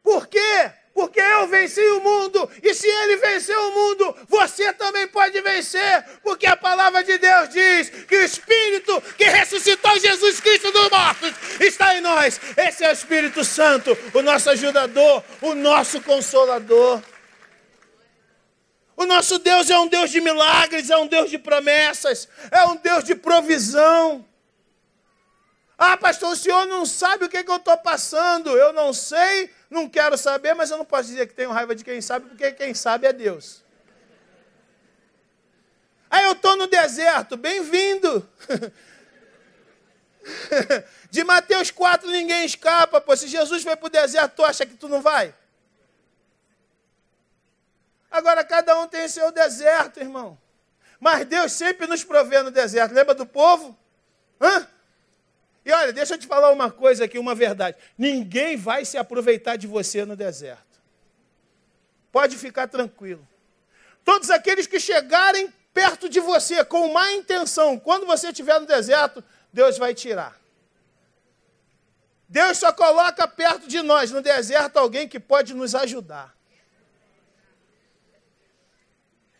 Por 0.00 0.28
quê? 0.28 0.72
Porque 0.94 1.20
eu 1.20 1.46
venci 1.48 1.80
o 1.80 2.00
mundo, 2.00 2.50
e 2.62 2.74
se 2.74 2.86
ele 2.86 3.16
venceu 3.16 3.58
o 3.58 3.74
mundo, 3.74 4.16
você 4.28 4.72
também 4.74 5.06
pode 5.08 5.40
vencer, 5.40 6.04
porque 6.22 6.46
a 6.46 6.56
palavra 6.56 7.02
de 7.02 7.16
Deus 7.16 7.48
diz 7.48 7.88
que 8.06 8.16
o 8.16 8.22
Espírito 8.22 9.00
que 9.16 9.24
ressuscitou 9.24 9.98
Jesus 9.98 10.38
Cristo 10.40 10.70
dos 10.70 10.90
mortos 10.90 11.32
está 11.60 11.96
em 11.96 12.02
nós. 12.02 12.38
Esse 12.56 12.84
é 12.84 12.90
o 12.90 12.92
Espírito 12.92 13.42
Santo, 13.42 13.96
o 14.12 14.20
nosso 14.20 14.50
ajudador, 14.50 15.24
o 15.40 15.54
nosso 15.54 16.00
consolador. 16.02 17.02
O 18.94 19.06
nosso 19.06 19.38
Deus 19.38 19.70
é 19.70 19.78
um 19.78 19.88
Deus 19.88 20.10
de 20.10 20.20
milagres, 20.20 20.90
é 20.90 20.96
um 20.98 21.06
Deus 21.06 21.30
de 21.30 21.38
promessas, 21.38 22.28
é 22.50 22.64
um 22.66 22.76
Deus 22.76 23.02
de 23.02 23.14
provisão. 23.14 24.26
Ah, 25.84 25.96
pastor, 25.96 26.30
o 26.32 26.36
senhor 26.36 26.64
não 26.66 26.86
sabe 26.86 27.24
o 27.24 27.28
que, 27.28 27.38
é 27.38 27.42
que 27.42 27.50
eu 27.50 27.56
estou 27.56 27.76
passando. 27.78 28.56
Eu 28.56 28.72
não 28.72 28.92
sei, 28.92 29.50
não 29.72 29.88
quero 29.88 30.16
saber, 30.18 30.54
mas 30.54 30.70
eu 30.70 30.78
não 30.78 30.84
posso 30.84 31.08
dizer 31.08 31.26
que 31.26 31.34
tenho 31.34 31.50
raiva 31.50 31.74
de 31.74 31.82
quem 31.82 32.00
sabe, 32.00 32.28
porque 32.28 32.52
quem 32.52 32.74
sabe 32.74 33.06
é 33.06 33.12
Deus. 33.12 33.62
Aí 36.10 36.24
eu 36.24 36.32
estou 36.32 36.56
no 36.56 36.66
deserto, 36.66 37.36
bem-vindo. 37.36 38.28
De 41.10 41.24
Mateus 41.24 41.70
4 41.70 42.08
ninguém 42.08 42.44
escapa, 42.44 43.00
pô. 43.00 43.16
Se 43.16 43.26
Jesus 43.26 43.62
foi 43.62 43.74
para 43.74 43.86
o 43.86 43.90
deserto, 43.90 44.36
tu 44.36 44.44
acha 44.44 44.64
que 44.64 44.74
tu 44.74 44.88
não 44.88 45.00
vai? 45.00 45.34
Agora 48.10 48.44
cada 48.44 48.78
um 48.78 48.86
tem 48.86 49.08
seu 49.08 49.32
deserto, 49.32 49.98
irmão. 49.98 50.38
Mas 51.00 51.26
Deus 51.26 51.52
sempre 51.52 51.86
nos 51.86 52.04
provê 52.04 52.42
no 52.42 52.50
deserto. 52.50 52.94
Lembra 52.94 53.14
do 53.14 53.26
povo? 53.26 53.76
Hã? 54.40 54.68
E 55.64 55.70
olha, 55.70 55.92
deixa 55.92 56.14
eu 56.14 56.18
te 56.18 56.26
falar 56.26 56.50
uma 56.50 56.70
coisa 56.70 57.04
aqui, 57.04 57.18
uma 57.18 57.34
verdade. 57.34 57.76
Ninguém 57.96 58.56
vai 58.56 58.84
se 58.84 58.98
aproveitar 58.98 59.56
de 59.56 59.66
você 59.66 60.04
no 60.04 60.16
deserto. 60.16 60.80
Pode 62.10 62.36
ficar 62.36 62.66
tranquilo. 62.66 63.26
Todos 64.04 64.30
aqueles 64.30 64.66
que 64.66 64.80
chegarem 64.80 65.52
perto 65.72 66.08
de 66.08 66.20
você 66.20 66.64
com 66.64 66.92
má 66.92 67.12
intenção, 67.12 67.78
quando 67.78 68.06
você 68.06 68.28
estiver 68.28 68.58
no 68.58 68.66
deserto, 68.66 69.22
Deus 69.52 69.78
vai 69.78 69.94
tirar. 69.94 70.36
Deus 72.28 72.58
só 72.58 72.72
coloca 72.72 73.28
perto 73.28 73.68
de 73.68 73.82
nós 73.82 74.10
no 74.10 74.20
deserto 74.20 74.78
alguém 74.78 75.06
que 75.06 75.20
pode 75.20 75.54
nos 75.54 75.74
ajudar. 75.74 76.34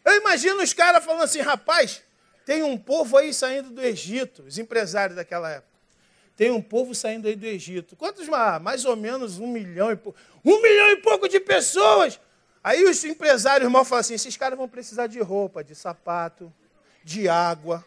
Eu 0.04 0.16
imagino 0.16 0.62
os 0.62 0.72
caras 0.72 1.04
falando 1.04 1.22
assim, 1.22 1.40
rapaz, 1.40 2.02
tem 2.44 2.62
um 2.62 2.76
povo 2.76 3.16
aí 3.16 3.32
saindo 3.32 3.70
do 3.70 3.80
Egito, 3.80 4.42
os 4.42 4.58
empresários 4.58 5.16
daquela 5.16 5.50
época. 5.50 5.71
Tem 6.36 6.50
um 6.50 6.62
povo 6.62 6.94
saindo 6.94 7.28
aí 7.28 7.36
do 7.36 7.46
Egito. 7.46 7.94
Quantos 7.94 8.28
mais? 8.28 8.62
Mais 8.62 8.84
ou 8.84 8.96
menos 8.96 9.38
um 9.38 9.46
milhão 9.46 9.90
e 9.90 9.96
pouco. 9.96 10.18
Um 10.44 10.60
milhão 10.60 10.90
e 10.92 10.96
pouco 10.96 11.28
de 11.28 11.38
pessoas. 11.38 12.18
Aí 12.64 12.84
os 12.84 13.04
empresários 13.04 13.70
mal 13.70 13.84
falam 13.84 14.00
assim: 14.00 14.14
esses 14.14 14.36
caras 14.36 14.56
vão 14.56 14.68
precisar 14.68 15.06
de 15.06 15.20
roupa, 15.20 15.62
de 15.62 15.74
sapato, 15.74 16.52
de 17.04 17.28
água. 17.28 17.84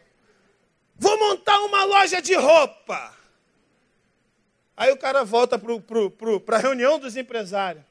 Vou 0.96 1.18
montar 1.18 1.60
uma 1.62 1.84
loja 1.86 2.22
de 2.22 2.36
roupa. 2.36 3.16
Aí 4.78 4.92
o 4.92 4.98
cara 4.98 5.24
volta 5.24 5.58
para 5.58 6.58
a 6.58 6.60
reunião 6.60 7.00
dos 7.00 7.16
empresários. 7.16 7.84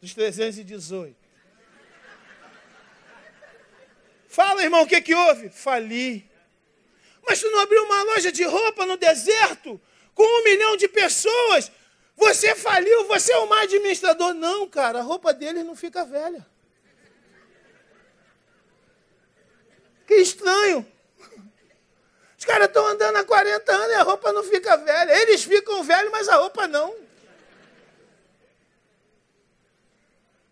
Dos 0.00 0.14
318. 0.14 1.14
Fala, 4.26 4.62
irmão, 4.62 4.82
o 4.82 4.86
que, 4.86 5.00
que 5.00 5.14
houve? 5.14 5.50
Fali. 5.50 6.29
Mas 7.26 7.40
tu 7.40 7.50
não 7.50 7.60
abriu 7.60 7.82
uma 7.84 8.02
loja 8.04 8.32
de 8.32 8.44
roupa 8.44 8.86
no 8.86 8.96
deserto 8.96 9.80
com 10.14 10.22
um 10.22 10.44
milhão 10.44 10.76
de 10.76 10.88
pessoas? 10.88 11.70
Você 12.16 12.54
faliu, 12.54 13.06
você 13.06 13.32
é 13.32 13.38
o 13.38 13.48
má 13.48 13.62
administrador. 13.62 14.34
Não, 14.34 14.68
cara, 14.68 14.98
a 14.98 15.02
roupa 15.02 15.32
deles 15.32 15.64
não 15.64 15.74
fica 15.74 16.04
velha. 16.04 16.46
Que 20.06 20.14
estranho. 20.16 20.86
Os 22.36 22.44
caras 22.44 22.68
estão 22.68 22.86
andando 22.86 23.16
há 23.16 23.24
40 23.24 23.72
anos 23.72 23.90
e 23.90 23.94
a 23.94 24.02
roupa 24.02 24.32
não 24.32 24.42
fica 24.42 24.76
velha. 24.76 25.12
Eles 25.22 25.44
ficam 25.44 25.82
velhos, 25.82 26.10
mas 26.10 26.28
a 26.28 26.36
roupa 26.36 26.66
não. 26.66 26.94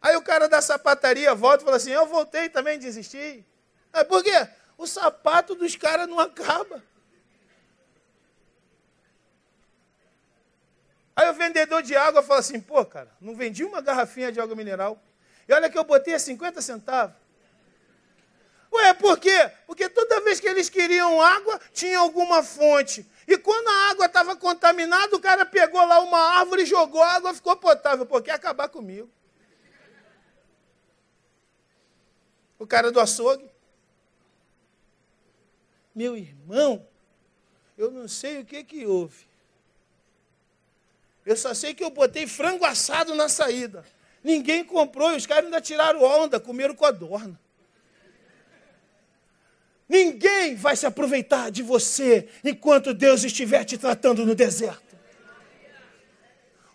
Aí 0.00 0.14
o 0.16 0.22
cara 0.22 0.48
da 0.48 0.60
sapataria 0.60 1.34
volta 1.34 1.62
e 1.62 1.64
fala 1.64 1.76
assim: 1.76 1.90
Eu 1.90 2.06
voltei 2.06 2.48
também, 2.48 2.78
desisti. 2.78 3.44
É 3.92 4.04
por 4.04 4.22
quê? 4.22 4.48
O 4.78 4.86
sapato 4.86 5.56
dos 5.56 5.74
caras 5.74 6.08
não 6.08 6.20
acaba. 6.20 6.82
Aí 11.16 11.28
o 11.28 11.34
vendedor 11.34 11.82
de 11.82 11.96
água 11.96 12.22
fala 12.22 12.38
assim: 12.38 12.60
pô, 12.60 12.86
cara, 12.86 13.10
não 13.20 13.34
vendi 13.34 13.64
uma 13.64 13.80
garrafinha 13.80 14.30
de 14.30 14.40
água 14.40 14.54
mineral. 14.54 15.02
E 15.48 15.52
olha 15.52 15.68
que 15.68 15.76
eu 15.76 15.82
botei 15.82 16.14
a 16.14 16.18
50 16.18 16.62
centavos. 16.62 17.16
Ué, 18.72 18.94
por 18.94 19.18
quê? 19.18 19.50
Porque 19.66 19.88
toda 19.88 20.20
vez 20.20 20.38
que 20.38 20.46
eles 20.46 20.68
queriam 20.70 21.20
água, 21.20 21.60
tinha 21.72 21.98
alguma 21.98 22.44
fonte. 22.44 23.04
E 23.26 23.36
quando 23.36 23.66
a 23.66 23.90
água 23.90 24.06
estava 24.06 24.36
contaminada, 24.36 25.16
o 25.16 25.20
cara 25.20 25.44
pegou 25.44 25.84
lá 25.84 25.98
uma 26.00 26.38
árvore 26.38 26.64
jogou 26.64 27.02
a 27.02 27.14
água, 27.14 27.34
ficou 27.34 27.56
potável, 27.56 28.06
porque 28.06 28.30
ia 28.30 28.36
acabar 28.36 28.68
comigo. 28.68 29.10
O 32.58 32.66
cara 32.66 32.92
do 32.92 33.00
açougue. 33.00 33.57
Meu 35.98 36.16
irmão, 36.16 36.86
eu 37.76 37.90
não 37.90 38.06
sei 38.06 38.38
o 38.38 38.44
que, 38.44 38.62
que 38.62 38.86
houve. 38.86 39.26
Eu 41.26 41.36
só 41.36 41.52
sei 41.52 41.74
que 41.74 41.82
eu 41.82 41.90
botei 41.90 42.24
frango 42.24 42.64
assado 42.64 43.16
na 43.16 43.28
saída. 43.28 43.84
Ninguém 44.22 44.62
comprou 44.62 45.12
e 45.12 45.16
os 45.16 45.26
caras 45.26 45.46
ainda 45.46 45.60
tiraram 45.60 46.00
onda, 46.00 46.38
comeram 46.38 46.72
codorna. 46.72 47.36
Ninguém 49.88 50.54
vai 50.54 50.76
se 50.76 50.86
aproveitar 50.86 51.50
de 51.50 51.64
você 51.64 52.28
enquanto 52.44 52.94
Deus 52.94 53.24
estiver 53.24 53.64
te 53.64 53.76
tratando 53.76 54.24
no 54.24 54.36
deserto. 54.36 54.96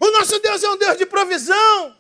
O 0.02 0.12
nosso 0.12 0.38
Deus 0.40 0.62
é 0.62 0.70
um 0.70 0.78
Deus 0.78 0.98
de 0.98 1.06
provisão. 1.06 1.96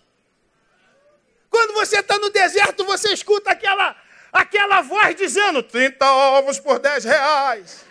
Quando 1.49 1.73
você 1.73 1.99
está 1.99 2.19
no 2.19 2.29
deserto, 2.29 2.83
você 2.83 3.13
escuta 3.13 3.49
aquela 3.51 3.95
aquela 4.34 4.82
voz 4.82 5.15
dizendo: 5.15 5.62
30 5.62 6.12
ovos 6.12 6.60
por 6.60 6.80
10 6.80 7.06
reais. 7.06 7.86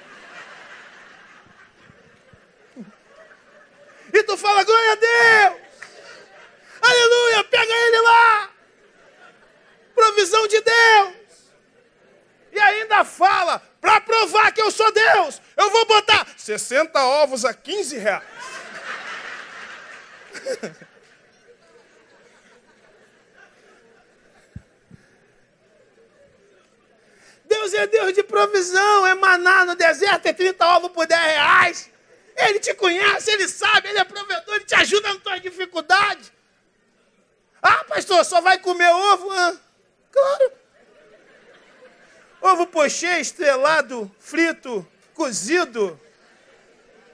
E 4.12 4.22
tu 4.24 4.36
fala, 4.36 4.62
glória 4.62 4.92
a 4.92 4.96
Deus! 4.96 5.62
Aleluia, 6.82 7.44
pega 7.44 7.72
ele 7.72 8.00
lá! 8.02 8.50
Provisão 9.94 10.46
de 10.48 10.60
Deus! 10.60 11.14
E 12.52 12.60
ainda 12.60 13.04
fala, 13.04 13.62
para 13.80 14.02
provar 14.02 14.52
que 14.52 14.60
eu 14.60 14.70
sou 14.70 14.92
Deus, 14.92 15.40
eu 15.56 15.70
vou 15.70 15.86
botar 15.86 16.26
60 16.36 17.02
ovos 17.02 17.46
a 17.46 17.54
15 17.54 17.96
reais. 17.96 18.24
Deus 27.62 27.74
é 27.74 27.86
Deus 27.86 28.12
de 28.12 28.24
provisão, 28.24 29.06
é 29.06 29.14
maná 29.14 29.64
no 29.64 29.76
deserto, 29.76 30.26
é 30.26 30.32
30 30.32 30.66
ovos 30.66 30.90
por 30.90 31.06
10 31.06 31.20
reais. 31.20 31.90
Ele 32.34 32.58
te 32.58 32.74
conhece, 32.74 33.30
ele 33.30 33.46
sabe, 33.46 33.88
ele 33.88 33.98
é 33.98 34.04
provedor, 34.04 34.56
ele 34.56 34.64
te 34.64 34.74
ajuda 34.74 35.12
nas 35.12 35.22
tuas 35.22 35.40
dificuldades. 35.40 36.32
Ah, 37.62 37.84
pastor, 37.84 38.24
só 38.24 38.40
vai 38.40 38.58
comer 38.58 38.90
ovo? 38.90 39.30
Ah, 39.30 39.56
claro. 40.10 40.52
Ovo 42.40 42.66
pochê 42.66 43.20
estrelado, 43.20 44.10
frito, 44.18 44.84
cozido, 45.14 46.00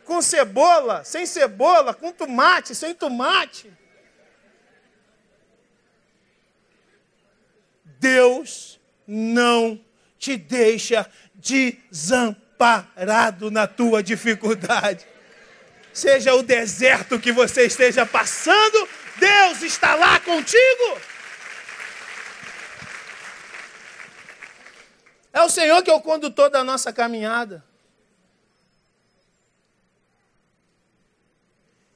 com 0.07 0.23
cebola, 0.23 1.05
sem 1.05 1.27
cebola, 1.27 1.93
com 1.93 2.11
tomate, 2.11 2.75
sem 2.75 2.95
tomate. 2.95 3.71
Deus 8.01 8.81
não 9.07 9.79
te 10.19 10.37
deixa 10.37 11.09
desamparado 11.35 13.51
na 13.51 13.67
tua 13.67 14.03
dificuldade. 14.03 15.07
Seja 15.93 16.35
o 16.35 16.43
deserto 16.43 17.19
que 17.19 17.33
você 17.33 17.67
esteja 17.67 18.07
passando, 18.07 18.89
Deus 19.19 19.63
está 19.63 19.95
lá 19.95 20.19
contigo. 20.21 21.01
É 25.33 25.43
o 25.43 25.49
Senhor 25.49 25.83
que 25.83 25.91
é 25.91 25.95
o 25.95 26.01
condutor 26.01 26.51
da 26.51 26.63
nossa 26.65 26.93
caminhada. 26.93 27.65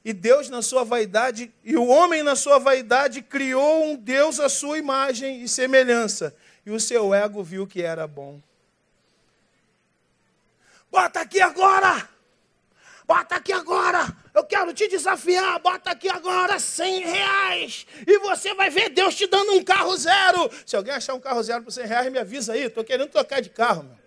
E 0.05 0.11
Deus, 0.11 0.49
na 0.49 0.61
sua 0.61 0.83
vaidade, 0.83 1.53
e 1.63 1.77
o 1.77 1.87
homem, 1.87 2.23
na 2.23 2.35
sua 2.35 2.59
vaidade, 2.59 3.21
criou 3.21 3.85
um 3.85 3.95
Deus 3.95 4.37
à 4.39 4.49
sua 4.49 4.77
imagem 4.77 5.41
e 5.41 5.47
semelhança. 5.47 6.35
E 6.65 6.71
o 6.71 6.79
seu 6.79 7.13
ego 7.13 7.43
viu 7.43 7.67
que 7.67 7.81
era 7.81 8.07
bom. 8.07 8.41
Bota 10.89 11.21
aqui 11.21 11.41
agora! 11.41 12.07
Bota 13.05 13.35
aqui 13.35 13.51
agora! 13.51 14.15
Eu 14.33 14.45
quero 14.45 14.73
te 14.73 14.87
desafiar! 14.87 15.59
Bota 15.59 15.91
aqui 15.91 16.07
agora 16.07 16.59
100 16.59 17.05
reais! 17.05 17.85
E 18.07 18.19
você 18.19 18.53
vai 18.53 18.69
ver 18.69 18.89
Deus 18.89 19.15
te 19.15 19.27
dando 19.27 19.53
um 19.53 19.63
carro 19.63 19.95
zero! 19.97 20.49
Se 20.65 20.75
alguém 20.75 20.93
achar 20.93 21.13
um 21.13 21.19
carro 21.19 21.43
zero 21.43 21.63
por 21.63 21.71
100 21.71 21.85
reais, 21.85 22.11
me 22.11 22.19
avisa 22.19 22.53
aí. 22.53 22.63
Estou 22.63 22.83
querendo 22.83 23.09
trocar 23.09 23.41
de 23.41 23.49
carro, 23.49 23.83
meu. 23.83 24.03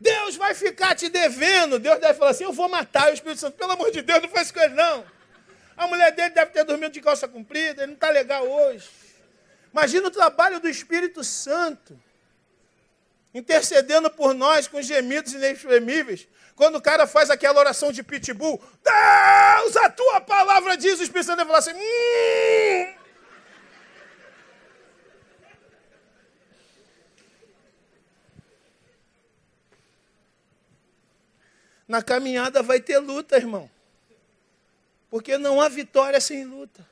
Deus 0.00 0.36
vai 0.36 0.54
ficar 0.54 0.94
te 0.94 1.08
devendo. 1.08 1.78
Deus 1.78 1.98
deve 1.98 2.14
falar 2.14 2.30
assim: 2.30 2.44
Eu 2.44 2.52
vou 2.52 2.68
matar. 2.68 3.10
o 3.10 3.14
Espírito 3.14 3.40
Santo, 3.40 3.56
pelo 3.56 3.72
amor 3.72 3.90
de 3.90 4.00
Deus, 4.00 4.22
não 4.22 4.28
faz 4.28 4.50
com 4.52 4.60
ele, 4.60 4.74
não. 4.74 5.04
A 5.76 5.86
mulher 5.86 6.12
dele 6.12 6.30
deve 6.30 6.52
ter 6.52 6.64
dormido 6.64 6.92
de 6.92 7.00
calça 7.00 7.26
comprida, 7.26 7.82
ele 7.82 7.88
não 7.88 7.94
está 7.94 8.10
legal 8.10 8.48
hoje. 8.48 8.88
Imagina 9.72 10.08
o 10.08 10.10
trabalho 10.10 10.60
do 10.60 10.68
Espírito 10.68 11.22
Santo 11.22 11.98
intercedendo 13.32 14.10
por 14.10 14.34
nós 14.34 14.66
com 14.66 14.80
gemidos 14.80 15.32
inexprimíveis. 15.32 16.26
Quando 16.56 16.76
o 16.76 16.82
cara 16.82 17.06
faz 17.06 17.30
aquela 17.30 17.60
oração 17.60 17.92
de 17.92 18.02
pitbull, 18.02 18.60
Deus, 18.82 19.76
a 19.76 19.90
tua 19.90 20.20
palavra 20.20 20.76
diz, 20.76 20.98
o 20.98 21.02
Espírito 21.02 21.26
Santo 21.26 21.38
deve 21.38 21.48
falar 21.48 21.58
assim: 21.58 21.74
hum, 21.74 22.98
Na 31.88 32.02
caminhada 32.02 32.62
vai 32.62 32.80
ter 32.80 32.98
luta, 32.98 33.36
irmão. 33.36 33.70
Porque 35.08 35.38
não 35.38 35.58
há 35.58 35.70
vitória 35.70 36.20
sem 36.20 36.44
luta. 36.44 36.86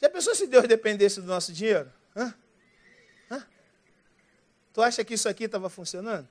Já 0.00 0.08
pensou 0.08 0.34
se 0.34 0.46
Deus 0.46 0.66
dependesse 0.66 1.20
do 1.20 1.26
nosso 1.26 1.52
dinheiro? 1.52 1.92
Hã? 2.14 2.34
Hã? 3.30 3.46
Tu 4.72 4.82
acha 4.82 5.04
que 5.04 5.14
isso 5.14 5.28
aqui 5.28 5.44
estava 5.44 5.68
funcionando? 5.68 6.28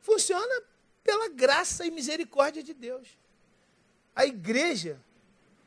Funciona 0.00 0.62
pela 1.04 1.28
graça 1.28 1.86
e 1.86 1.90
misericórdia 1.90 2.62
de 2.62 2.74
Deus. 2.74 3.08
A 4.14 4.26
igreja, 4.26 5.00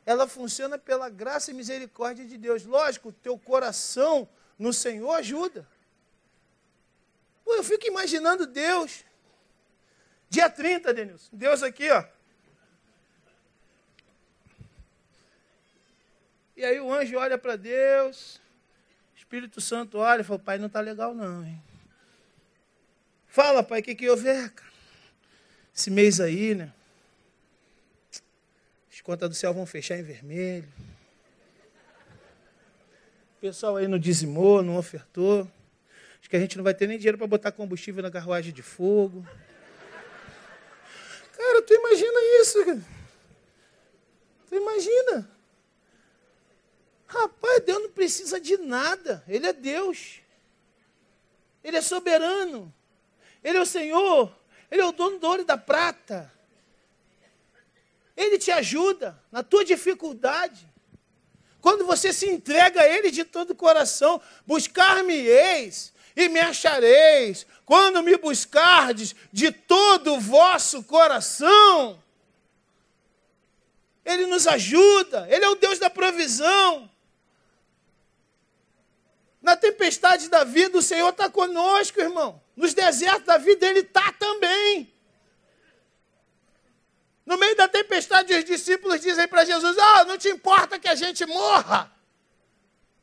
ela 0.05 0.27
funciona 0.27 0.77
pela 0.77 1.09
graça 1.09 1.51
e 1.51 1.53
misericórdia 1.53 2.25
de 2.25 2.37
Deus. 2.37 2.65
Lógico, 2.65 3.09
o 3.09 3.13
teu 3.13 3.37
coração 3.37 4.27
no 4.59 4.73
Senhor 4.73 5.11
ajuda. 5.13 5.67
Pô, 7.45 7.55
eu 7.55 7.63
fico 7.63 7.87
imaginando 7.87 8.45
Deus. 8.45 9.05
Dia 10.29 10.49
30, 10.49 10.93
Denilson. 10.93 11.29
Deus 11.31 11.63
aqui, 11.63 11.89
ó. 11.89 12.05
E 16.61 16.63
aí 16.63 16.79
o 16.79 16.93
anjo 16.93 17.17
olha 17.17 17.39
para 17.39 17.55
Deus. 17.55 18.39
Espírito 19.17 19.59
Santo 19.59 19.97
olha 19.97 20.21
e 20.21 20.23
fala, 20.23 20.37
pai, 20.37 20.59
não 20.59 20.67
está 20.67 20.79
legal 20.79 21.11
não, 21.11 21.43
hein? 21.43 21.59
Fala, 23.25 23.63
pai, 23.63 23.79
o 23.79 23.83
que, 23.83 23.95
que 23.95 24.15
ver, 24.15 24.51
cara? 24.51 24.71
Esse 25.75 25.89
mês 25.89 26.19
aí, 26.19 26.53
né? 26.53 26.71
As 28.93 29.01
contas 29.01 29.27
do 29.27 29.33
céu 29.33 29.51
vão 29.55 29.65
fechar 29.65 29.97
em 29.97 30.03
vermelho. 30.03 30.71
O 33.37 33.41
pessoal 33.41 33.77
aí 33.77 33.87
não 33.87 33.97
dizimou, 33.97 34.61
não 34.61 34.77
ofertou. 34.77 35.51
Acho 36.19 36.29
que 36.29 36.35
a 36.35 36.39
gente 36.39 36.57
não 36.57 36.63
vai 36.63 36.75
ter 36.75 36.85
nem 36.85 36.99
dinheiro 36.99 37.17
para 37.17 37.25
botar 37.25 37.51
combustível 37.51 38.03
na 38.03 38.11
carruagem 38.11 38.53
de 38.53 38.61
fogo. 38.61 39.25
Cara, 41.35 41.63
tu 41.63 41.73
imagina 41.73 42.19
isso, 42.39 42.65
cara. 42.65 42.81
Tu 44.47 44.55
imagina. 44.55 45.40
Rapaz, 47.11 47.61
Deus 47.65 47.83
não 47.83 47.89
precisa 47.89 48.39
de 48.39 48.55
nada. 48.57 49.21
Ele 49.27 49.45
é 49.45 49.51
Deus. 49.51 50.21
Ele 51.61 51.75
é 51.75 51.81
soberano. 51.81 52.73
Ele 53.43 53.57
é 53.57 53.61
o 53.61 53.65
Senhor. 53.65 54.33
Ele 54.71 54.81
é 54.81 54.85
o 54.85 54.93
dono 54.93 55.19
do 55.19 55.27
ouro 55.27 55.41
e 55.41 55.45
da 55.45 55.57
prata. 55.57 56.31
Ele 58.15 58.37
te 58.37 58.49
ajuda 58.49 59.21
na 59.29 59.43
tua 59.43 59.65
dificuldade. 59.65 60.65
Quando 61.59 61.85
você 61.85 62.13
se 62.13 62.29
entrega 62.29 62.81
a 62.81 62.87
Ele 62.87 63.11
de 63.11 63.25
todo 63.25 63.51
o 63.51 63.55
coração, 63.55 64.21
buscar-me-eis 64.47 65.93
e 66.15 66.29
me 66.29 66.39
achareis, 66.39 67.45
quando 67.65 68.01
me 68.01 68.15
buscardes 68.17 69.13
de 69.33 69.51
todo 69.51 70.13
o 70.13 70.19
vosso 70.19 70.81
coração. 70.83 72.01
Ele 74.05 74.25
nos 74.27 74.47
ajuda, 74.47 75.27
Ele 75.29 75.43
é 75.43 75.49
o 75.49 75.55
Deus 75.55 75.77
da 75.77 75.89
provisão. 75.89 76.90
Na 79.41 79.55
tempestade 79.55 80.29
da 80.29 80.43
vida, 80.43 80.77
o 80.77 80.81
Senhor 80.81 81.09
está 81.09 81.29
conosco, 81.29 81.99
irmão. 81.99 82.41
Nos 82.55 82.73
desertos 82.73 83.25
da 83.25 83.37
vida, 83.37 83.65
Ele 83.65 83.79
está 83.79 84.11
também. 84.13 84.93
No 87.25 87.37
meio 87.37 87.55
da 87.55 87.67
tempestade, 87.67 88.33
os 88.33 88.45
discípulos 88.45 89.01
dizem 89.01 89.27
para 89.27 89.43
Jesus: 89.45 89.77
Ah, 89.77 90.05
não 90.05 90.17
te 90.17 90.29
importa 90.29 90.77
que 90.77 90.87
a 90.87 90.95
gente 90.95 91.25
morra. 91.25 91.91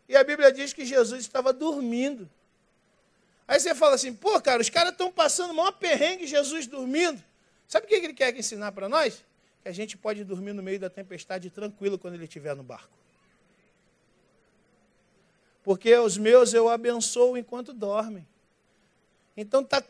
E 0.08 0.16
a 0.16 0.24
Bíblia 0.24 0.50
diz 0.50 0.72
que 0.72 0.86
Jesus 0.86 1.20
estava 1.20 1.52
dormindo. 1.52 2.28
Aí 3.46 3.58
você 3.58 3.74
fala 3.74 3.94
assim, 3.94 4.12
pô, 4.14 4.38
cara, 4.40 4.60
os 4.60 4.68
caras 4.68 4.92
estão 4.92 5.10
passando 5.10 5.54
maior 5.54 5.72
perrengue, 5.72 6.26
Jesus 6.26 6.66
dormindo. 6.66 7.22
Sabe 7.66 7.86
o 7.86 7.88
que 7.88 7.94
ele 7.94 8.12
quer 8.12 8.34
ensinar 8.36 8.72
para 8.72 8.88
nós? 8.88 9.24
Que 9.62 9.68
a 9.68 9.72
gente 9.72 9.96
pode 9.96 10.22
dormir 10.24 10.52
no 10.52 10.62
meio 10.62 10.78
da 10.78 10.90
tempestade 10.90 11.48
tranquilo 11.48 11.98
quando 11.98 12.14
ele 12.14 12.24
estiver 12.24 12.54
no 12.54 12.62
barco. 12.62 12.97
Porque 15.68 15.94
os 15.94 16.16
meus 16.16 16.54
eu 16.54 16.66
abençoo 16.66 17.36
enquanto 17.36 17.74
dormem. 17.74 18.26
Então 19.36 19.62
tá, 19.62 19.84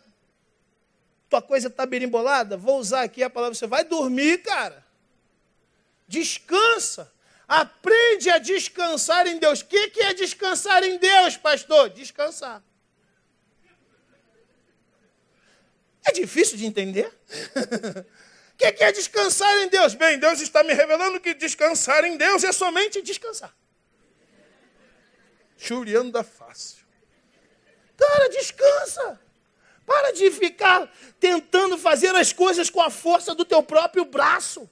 tua 1.31 1.41
coisa 1.41 1.69
está 1.69 1.87
berimbolada? 1.87 2.57
Vou 2.57 2.81
usar 2.81 3.03
aqui 3.03 3.23
a 3.23 3.31
palavra, 3.31 3.55
você 3.55 3.69
vai 3.69 3.85
dormir, 3.85 4.43
cara. 4.43 4.85
Descansa. 6.09 7.13
Aprende 7.47 8.29
a 8.29 8.39
descansar 8.39 9.29
em 9.29 9.39
Deus. 9.39 9.61
O 9.61 9.67
que, 9.67 9.91
que 9.91 10.01
é 10.01 10.15
descansar 10.15 10.83
em 10.83 10.99
Deus, 10.99 11.37
pastor? 11.37 11.91
Descansar. 11.91 12.61
É 16.05 16.11
difícil 16.11 16.59
de 16.59 16.67
entender. 16.67 17.17
O 18.53 18.59
que 18.59 18.83
é 18.83 18.91
descansar 18.91 19.57
em 19.59 19.69
Deus? 19.69 19.95
Bem, 19.95 20.19
Deus 20.19 20.41
está 20.41 20.65
me 20.65 20.75
revelando 20.75 21.21
que 21.21 21.33
descansar 21.33 22.05
em 22.05 22.17
Deus 22.17 22.43
é 22.43 22.51
somente 22.51 23.01
descansar. 23.01 23.55
Churiando 25.59 26.13
da 26.13 26.23
fácil. 26.23 26.87
Cara, 27.97 28.29
descansa. 28.31 29.21
Para 29.85 30.13
de 30.13 30.31
ficar 30.31 30.91
tentando 31.19 31.77
fazer 31.77 32.15
as 32.15 32.33
coisas 32.33 32.71
com 32.71 32.81
a 32.81 32.91
força 32.91 33.35
do 33.35 33.45
teu 33.45 33.63
próprio 33.63 34.05
braço. 34.05 34.71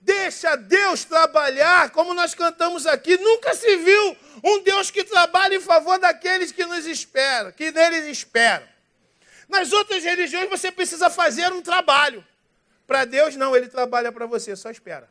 Deixa 0.00 0.56
Deus 0.56 1.04
trabalhar, 1.04 1.90
como 1.90 2.12
nós 2.12 2.34
cantamos 2.34 2.86
aqui. 2.86 3.16
Nunca 3.16 3.54
se 3.54 3.76
viu 3.76 4.16
um 4.44 4.62
Deus 4.62 4.90
que 4.90 5.02
trabalha 5.02 5.56
em 5.56 5.60
favor 5.60 5.98
daqueles 5.98 6.52
que 6.52 6.64
nos 6.66 6.86
esperam, 6.86 7.52
que 7.52 7.72
neles 7.72 8.06
esperam. 8.06 8.66
Nas 9.48 9.72
outras 9.72 10.04
religiões 10.04 10.48
você 10.48 10.70
precisa 10.70 11.08
fazer 11.08 11.50
um 11.52 11.62
trabalho. 11.62 12.24
Para 12.86 13.04
Deus, 13.04 13.34
não, 13.36 13.56
ele 13.56 13.68
trabalha 13.68 14.12
para 14.12 14.26
você, 14.26 14.54
só 14.54 14.70
espera. 14.70 15.08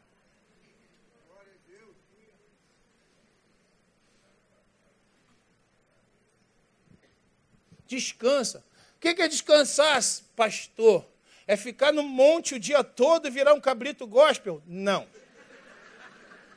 Descansa. 7.87 8.63
O 8.95 8.99
que 8.99 9.09
é 9.09 9.27
descansar, 9.27 10.01
pastor? 10.35 11.05
É 11.47 11.55
ficar 11.55 11.93
no 11.93 12.03
monte 12.03 12.55
o 12.55 12.59
dia 12.59 12.83
todo 12.83 13.27
e 13.27 13.31
virar 13.31 13.53
um 13.53 13.61
cabrito 13.61 14.05
gospel? 14.05 14.61
Não. 14.65 15.07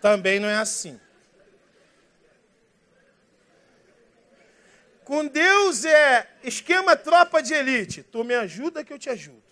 Também 0.01 0.41
não 0.41 0.49
é 0.49 0.57
assim. 0.57 0.99
Com 5.05 5.27
Deus 5.27 5.85
é 5.85 6.29
esquema 6.43 6.97
tropa 6.97 7.43
de 7.43 7.53
elite. 7.53 8.03
Tu 8.03 8.25
me 8.25 8.35
ajuda 8.35 8.85
que 8.85 8.93
eu 8.93 8.99
te 8.99 9.11
ajudo. 9.11 9.43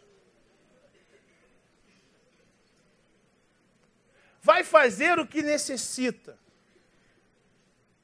Vai 4.41 4.65
fazer 4.65 5.19
o 5.19 5.27
que 5.27 5.43
necessita. 5.43 6.39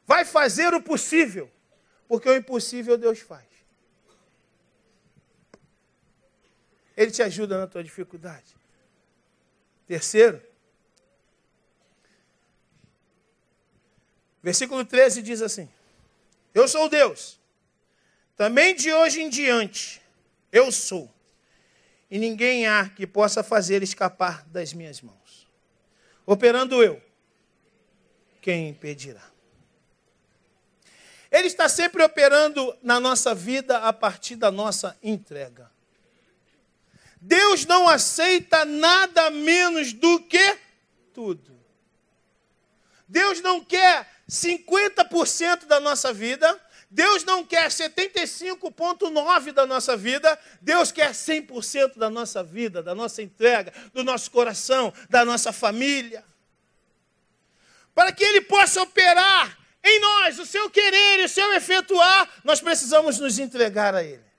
Vai 0.07 0.25
fazer 0.25 0.75
o 0.75 0.83
possível. 0.83 1.51
Porque 2.07 2.29
o 2.29 2.37
impossível 2.37 2.99
Deus 2.99 3.21
faz. 3.21 3.54
Ele 6.97 7.11
te 7.11 7.23
ajuda 7.23 7.59
na 7.59 7.67
tua 7.67 7.83
dificuldade. 7.83 8.57
Terceiro, 9.87 10.43
versículo 14.43 14.85
13 14.85 15.23
diz 15.23 15.43
assim: 15.43 15.69
Eu 16.55 16.67
sou 16.69 16.89
Deus, 16.89 17.39
também 18.37 18.75
de 18.75 18.93
hoje 18.93 19.21
em 19.21 19.29
diante, 19.29 20.01
eu 20.51 20.71
sou, 20.73 21.13
e 22.11 22.19
ninguém 22.19 22.67
há 22.67 22.89
que 22.89 23.07
possa 23.07 23.43
fazer 23.43 23.83
escapar 23.83 24.45
das 24.47 24.73
minhas 24.73 25.01
mãos. 25.01 25.49
Operando 26.25 26.83
eu, 26.83 27.03
quem 28.41 28.69
impedirá? 28.69 29.23
Ele 31.31 31.49
está 31.49 31.69
sempre 31.69 32.03
operando 32.03 32.79
na 32.81 33.01
nossa 33.01 33.35
vida 33.35 33.79
a 33.79 33.93
partir 33.93 34.37
da 34.37 34.53
nossa 34.53 34.97
entrega. 35.03 35.74
Deus 37.27 37.65
não 37.65 37.89
aceita 37.89 38.67
nada 38.67 39.31
menos 39.31 39.95
do 39.95 40.21
que 40.21 40.59
tudo. 41.15 41.59
Deus 43.09 43.41
não 43.41 43.65
quer 43.65 44.07
50% 44.31 45.65
da 45.65 45.81
nossa 45.81 46.13
vida, 46.13 46.61
Deus 46.91 47.25
não 47.25 47.43
quer 47.43 47.69
75,9% 47.69 49.53
da 49.53 49.67
nossa 49.67 49.97
vida, 49.97 50.39
Deus 50.61 50.93
quer 50.93 51.13
100% 51.13 51.97
da 51.97 52.11
nossa 52.11 52.45
vida, 52.45 52.83
da 52.83 52.95
nossa 52.95 53.23
entrega, 53.23 53.73
do 53.95 54.05
nosso 54.05 54.31
coração, 54.31 54.93
da 55.09 55.25
nossa 55.25 55.51
família. 55.51 56.23
Para 57.95 58.13
que 58.13 58.23
Ele 58.23 58.43
possa 58.43 58.83
operar 58.83 59.59
em 59.83 59.99
nós 59.99 60.39
o 60.39 60.45
seu 60.45 60.69
querer 60.69 61.21
e 61.21 61.25
o 61.25 61.29
seu 61.29 61.55
efetuar, 61.55 62.29
nós 62.45 62.61
precisamos 62.61 63.19
nos 63.19 63.39
entregar 63.39 63.95
a 63.95 64.05
Ele. 64.05 64.34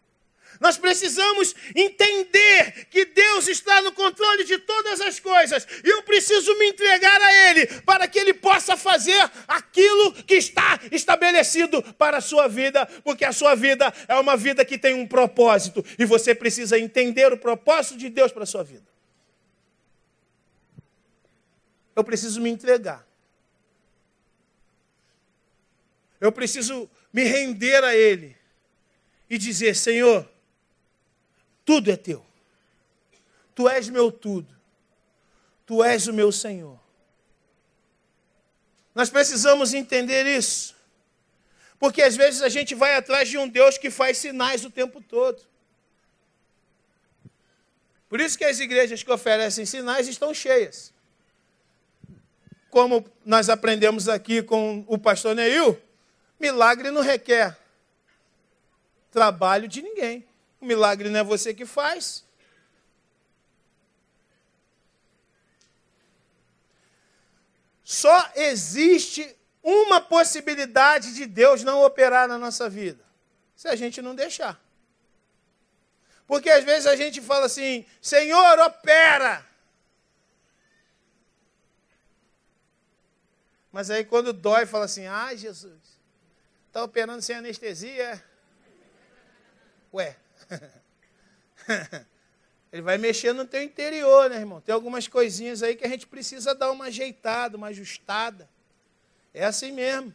Nós 0.59 0.77
precisamos 0.77 1.55
entender 1.75 2.87
que 2.89 3.05
Deus 3.05 3.47
está 3.47 3.81
no 3.81 3.91
controle 3.91 4.43
de 4.43 4.57
todas 4.57 5.01
as 5.01 5.19
coisas 5.19 5.67
e 5.83 5.89
eu 5.89 6.03
preciso 6.03 6.57
me 6.57 6.69
entregar 6.69 7.21
a 7.21 7.49
Ele 7.49 7.67
para 7.81 8.07
que 8.07 8.19
Ele 8.19 8.33
possa 8.33 8.77
fazer 8.77 9.29
aquilo 9.47 10.13
que 10.23 10.35
está 10.35 10.79
estabelecido 10.91 11.81
para 11.93 12.17
a 12.17 12.21
sua 12.21 12.47
vida, 12.47 12.85
porque 13.03 13.25
a 13.25 13.31
sua 13.31 13.55
vida 13.55 13.93
é 14.07 14.15
uma 14.15 14.37
vida 14.37 14.63
que 14.63 14.77
tem 14.77 14.93
um 14.93 15.07
propósito 15.07 15.83
e 15.97 16.05
você 16.05 16.33
precisa 16.33 16.79
entender 16.79 17.31
o 17.31 17.37
propósito 17.37 17.97
de 17.97 18.09
Deus 18.09 18.31
para 18.31 18.43
a 18.43 18.47
sua 18.47 18.63
vida. 18.63 18.85
Eu 21.95 22.03
preciso 22.03 22.41
me 22.41 22.49
entregar. 22.49 23.07
Eu 26.19 26.31
preciso 26.31 26.89
me 27.13 27.23
render 27.23 27.83
a 27.83 27.95
Ele 27.95 28.35
e 29.29 29.37
dizer: 29.37 29.75
Senhor, 29.75 30.29
tudo 31.65 31.91
é 31.91 31.97
teu. 31.97 32.23
Tu 33.55 33.67
és 33.67 33.89
meu 33.89 34.11
tudo. 34.11 34.47
Tu 35.65 35.83
és 35.83 36.07
o 36.07 36.13
meu 36.13 36.31
Senhor. 36.31 36.79
Nós 38.93 39.09
precisamos 39.09 39.73
entender 39.73 40.25
isso. 40.25 40.75
Porque 41.79 42.01
às 42.01 42.15
vezes 42.15 42.41
a 42.41 42.49
gente 42.49 42.73
vai 42.73 42.95
atrás 42.95 43.27
de 43.27 43.37
um 43.37 43.47
Deus 43.47 43.77
que 43.77 43.89
faz 43.89 44.17
sinais 44.17 44.63
o 44.63 44.69
tempo 44.69 45.01
todo. 45.01 45.41
Por 48.07 48.21
isso 48.21 48.37
que 48.37 48.45
as 48.45 48.59
igrejas 48.59 49.03
que 49.03 49.11
oferecem 49.11 49.65
sinais 49.65 50.07
estão 50.07 50.33
cheias. 50.33 50.93
Como 52.69 53.05
nós 53.25 53.49
aprendemos 53.49 54.07
aqui 54.07 54.41
com 54.43 54.85
o 54.87 54.97
pastor 54.97 55.35
Neil, 55.35 55.81
milagre 56.39 56.91
não 56.91 57.01
requer 57.01 57.57
trabalho 59.11 59.67
de 59.67 59.81
ninguém. 59.81 60.25
O 60.65 60.67
milagre 60.67 61.09
não 61.09 61.19
é 61.19 61.23
você 61.23 61.53
que 61.53 61.63
faz. 61.63 62.25
Só 67.83 68.31
existe 68.35 69.37
uma 69.61 70.01
possibilidade 70.01 71.13
de 71.13 71.27
Deus 71.27 71.63
não 71.63 71.83
operar 71.83 72.27
na 72.27 72.39
nossa 72.39 72.67
vida: 72.67 73.05
se 73.55 73.67
a 73.67 73.75
gente 73.75 74.01
não 74.01 74.15
deixar. 74.15 74.59
Porque 76.25 76.49
às 76.49 76.63
vezes 76.63 76.87
a 76.87 76.95
gente 76.95 77.21
fala 77.21 77.45
assim: 77.45 77.85
Senhor, 78.01 78.57
opera. 78.57 79.45
Mas 83.71 83.91
aí 83.91 84.03
quando 84.03 84.33
dói, 84.33 84.65
fala 84.65 84.85
assim: 84.85 85.05
ai, 85.05 85.37
Jesus, 85.37 85.99
está 86.65 86.83
operando 86.83 87.21
sem 87.21 87.35
anestesia? 87.35 88.25
Ué, 89.93 90.17
Ele 92.71 92.81
vai 92.81 92.97
mexer 92.97 93.33
no 93.33 93.45
teu 93.45 93.63
interior, 93.63 94.29
né, 94.29 94.37
irmão? 94.37 94.59
Tem 94.59 94.73
algumas 94.73 95.07
coisinhas 95.07 95.63
aí 95.63 95.75
que 95.75 95.85
a 95.85 95.89
gente 95.89 96.05
precisa 96.07 96.53
dar 96.53 96.71
uma 96.71 96.85
ajeitada, 96.85 97.55
uma 97.55 97.67
ajustada. 97.67 98.49
É 99.33 99.45
assim 99.45 99.71
mesmo. 99.71 100.13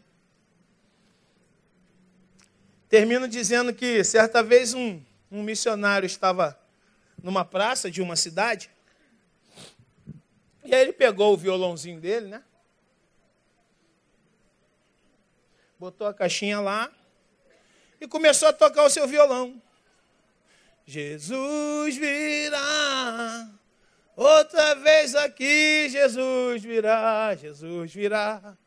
Termino 2.89 3.27
dizendo 3.29 3.73
que 3.73 4.05
certa 4.05 4.43
vez 4.43 4.75
um, 4.75 5.03
um 5.31 5.43
missionário 5.43 6.07
estava 6.07 6.61
numa 7.23 7.45
praça 7.45 7.91
de 7.91 8.03
uma 8.03 8.17
cidade. 8.17 8.71
E 10.65 10.75
aí 10.75 10.83
ele 10.83 10.93
pegou 10.93 11.33
o 11.33 11.37
violãozinho 11.37 12.01
dele, 12.01 12.27
né? 12.29 12.43
Botou 15.79 16.07
a 16.07 16.13
caixinha 16.13 16.61
lá 16.61 16.93
e 18.01 18.07
começou 18.07 18.49
a 18.49 18.53
tocar 18.53 18.85
o 18.85 18.91
seu 18.91 19.07
violão. 19.09 19.63
Jesus 20.91 21.97
virá. 21.97 23.49
Outra 24.17 24.75
vez 24.75 25.15
aqui, 25.15 25.89
Jesus 25.89 26.63
virá, 26.63 27.33
Jesus 27.37 27.95
virá. 27.95 28.59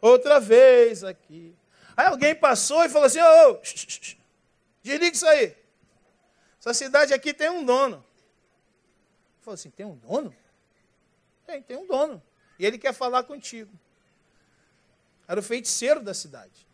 Outra 0.00 0.40
vez 0.40 1.04
aqui. 1.04 1.54
Aí 1.96 2.06
alguém 2.06 2.34
passou 2.34 2.84
e 2.84 2.88
falou 2.88 3.06
assim: 3.06 3.20
ô, 3.20 3.52
oh, 3.52 3.60
desliga 4.82 5.06
isso 5.06 5.24
aí. 5.24 5.56
Essa 6.58 6.74
cidade 6.74 7.14
aqui 7.14 7.32
tem 7.32 7.48
um 7.48 7.64
dono. 7.64 8.04
Falou 9.40 9.54
assim: 9.54 9.70
tem 9.70 9.86
um 9.86 9.94
dono? 9.94 10.34
Tem, 11.46 11.62
tem 11.62 11.76
um 11.76 11.86
dono. 11.86 12.20
E 12.58 12.66
ele 12.66 12.76
quer 12.76 12.92
falar 12.92 13.22
contigo. 13.22 13.72
Era 15.28 15.38
o 15.38 15.42
feiticeiro 15.44 16.00
da 16.00 16.12
cidade. 16.12 16.66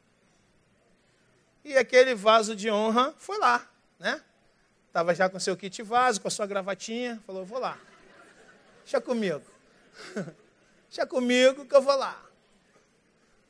E 1.62 1.76
aquele 1.76 2.14
vaso 2.14 2.56
de 2.56 2.70
honra 2.70 3.14
foi 3.18 3.36
lá, 3.36 3.68
né? 3.98 4.24
Estava 4.98 5.14
já 5.14 5.28
com 5.28 5.38
seu 5.38 5.56
kit 5.56 5.80
vaso, 5.80 6.20
com 6.20 6.26
a 6.26 6.30
sua 6.30 6.44
gravatinha. 6.44 7.22
Falou, 7.24 7.44
vou 7.44 7.60
lá. 7.60 7.78
Deixa 8.82 9.00
comigo. 9.00 9.44
Deixa 10.90 11.06
comigo 11.06 11.64
que 11.64 11.76
eu 11.76 11.80
vou 11.80 11.94
lá. 11.94 12.20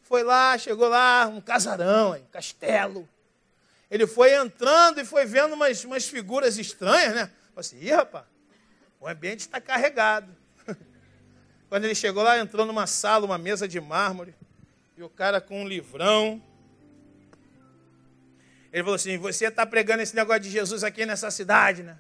Foi 0.03 0.23
lá, 0.23 0.59
chegou 0.59 0.91
lá, 0.91 1.27
um 1.27 1.41
casarão, 1.41 2.13
um 2.13 2.23
castelo. 2.27 3.09
Ele 3.91 4.07
foi 4.07 4.35
entrando 4.35 5.01
e 5.01 5.07
foi 5.07 5.25
vendo 5.25 5.55
umas, 5.55 5.83
umas 5.85 6.07
figuras 6.07 6.59
estranhas, 6.59 7.15
né? 7.15 7.31
Falei 7.55 7.61
assim, 7.61 7.79
ih, 7.81 7.93
rapaz, 7.93 8.27
o 9.01 9.09
ambiente 9.09 9.41
está 9.41 9.59
carregado. 9.59 10.31
Quando 11.71 11.87
ele 11.87 11.95
chegou 11.95 12.23
lá, 12.23 12.39
entrou 12.39 12.67
numa 12.67 12.87
sala, 12.87 13.25
uma 13.25 13.39
mesa 13.39 13.67
de 13.67 13.81
mármore, 13.81 14.35
e 14.99 15.03
o 15.03 15.09
cara 15.09 15.41
com 15.41 15.63
um 15.63 15.67
livrão, 15.67 16.43
ele 18.73 18.83
falou 18.83 18.97
assim: 18.97 19.17
Você 19.19 19.47
está 19.47 19.65
pregando 19.65 20.03
esse 20.03 20.15
negócio 20.15 20.43
de 20.43 20.51
Jesus 20.51 20.85
aqui 20.85 21.07
nessa 21.07 21.31
cidade, 21.31 21.83
né? 21.83 21.99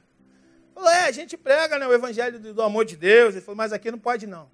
Falou: 0.74 0.90
É, 0.90 1.06
a 1.06 1.12
gente 1.12 1.36
prega 1.36 1.78
né, 1.78 1.86
o 1.86 1.92
evangelho 1.92 2.38
do, 2.38 2.62
amor 2.62 2.84
de 2.84 2.96
Deus. 2.96 3.34
Ele 3.34 3.44
falou: 3.44 3.56
Mas 3.56 3.72
aqui 3.72 3.90
não 3.90 3.98
pode 3.98 4.26
não. 4.26 4.50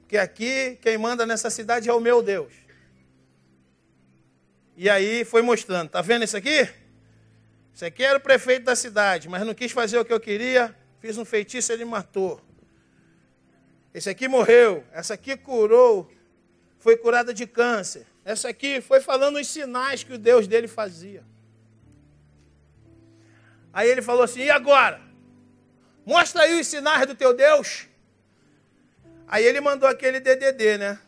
Porque 0.00 0.18
aqui 0.18 0.78
quem 0.82 0.98
manda 0.98 1.24
nessa 1.24 1.48
cidade 1.48 1.88
é 1.88 1.92
o 1.92 2.00
meu 2.00 2.22
Deus. 2.22 2.52
E 4.76 4.90
aí 4.90 5.24
foi 5.24 5.42
mostrando: 5.42 5.90
Tá 5.90 6.02
vendo 6.02 6.24
isso 6.24 6.36
aqui? 6.36 6.68
Isso 7.72 7.84
aqui 7.84 8.04
era 8.04 8.18
o 8.18 8.20
prefeito 8.20 8.64
da 8.64 8.76
cidade, 8.76 9.28
mas 9.28 9.46
não 9.46 9.54
quis 9.54 9.72
fazer 9.72 9.98
o 9.98 10.04
que 10.04 10.12
eu 10.12 10.20
queria. 10.20 10.76
Fiz 11.00 11.16
um 11.16 11.24
feitiço, 11.24 11.72
ele 11.72 11.84
matou. 11.84 12.40
Esse 13.94 14.10
aqui 14.10 14.28
morreu. 14.28 14.84
Essa 14.92 15.14
aqui 15.14 15.36
curou. 15.36 16.10
Foi 16.78 16.96
curada 16.96 17.32
de 17.32 17.46
câncer. 17.46 18.06
Essa 18.24 18.48
aqui 18.48 18.80
foi 18.80 19.00
falando 19.00 19.38
os 19.38 19.48
sinais 19.48 20.04
que 20.04 20.12
o 20.12 20.18
Deus 20.18 20.46
dele 20.46 20.68
fazia. 20.68 21.24
Aí 23.72 23.88
ele 23.88 24.02
falou 24.02 24.22
assim: 24.22 24.40
e 24.40 24.50
agora? 24.50 25.00
Mostra 26.04 26.42
aí 26.42 26.60
os 26.60 26.66
sinais 26.66 27.06
do 27.06 27.14
teu 27.14 27.34
Deus. 27.34 27.88
Aí 29.26 29.44
ele 29.44 29.60
mandou 29.60 29.88
aquele 29.88 30.20
DDD, 30.20 30.78
né? 30.78 31.00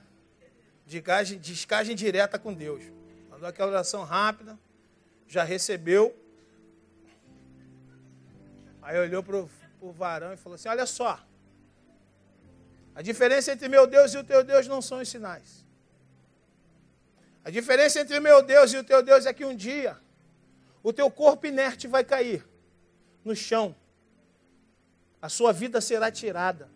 Descagem, 0.86 1.38
descagem 1.38 1.94
direta 1.94 2.38
com 2.38 2.52
Deus. 2.52 2.82
Mandou 3.30 3.48
aquela 3.48 3.70
oração 3.70 4.02
rápida, 4.02 4.58
já 5.26 5.44
recebeu. 5.44 6.16
Aí 8.80 8.98
olhou 8.98 9.22
para 9.22 9.36
o 9.80 9.92
varão 9.92 10.32
e 10.32 10.36
falou 10.36 10.54
assim: 10.54 10.68
Olha 10.68 10.86
só, 10.86 11.20
a 12.94 13.02
diferença 13.02 13.52
entre 13.52 13.68
meu 13.68 13.86
Deus 13.86 14.14
e 14.14 14.18
o 14.18 14.24
teu 14.24 14.44
Deus 14.44 14.66
não 14.66 14.80
são 14.80 15.00
os 15.00 15.08
sinais. 15.08 15.63
A 17.44 17.50
diferença 17.50 18.00
entre 18.00 18.18
meu 18.20 18.42
Deus 18.42 18.72
e 18.72 18.78
o 18.78 18.84
teu 18.84 19.02
Deus 19.02 19.26
é 19.26 19.32
que 19.32 19.44
um 19.44 19.54
dia 19.54 19.98
o 20.82 20.92
teu 20.92 21.10
corpo 21.10 21.46
inerte 21.46 21.86
vai 21.86 22.04
cair 22.04 22.44
no 23.24 23.34
chão, 23.34 23.74
a 25.20 25.28
sua 25.30 25.52
vida 25.52 25.80
será 25.80 26.10
tirada. 26.10 26.68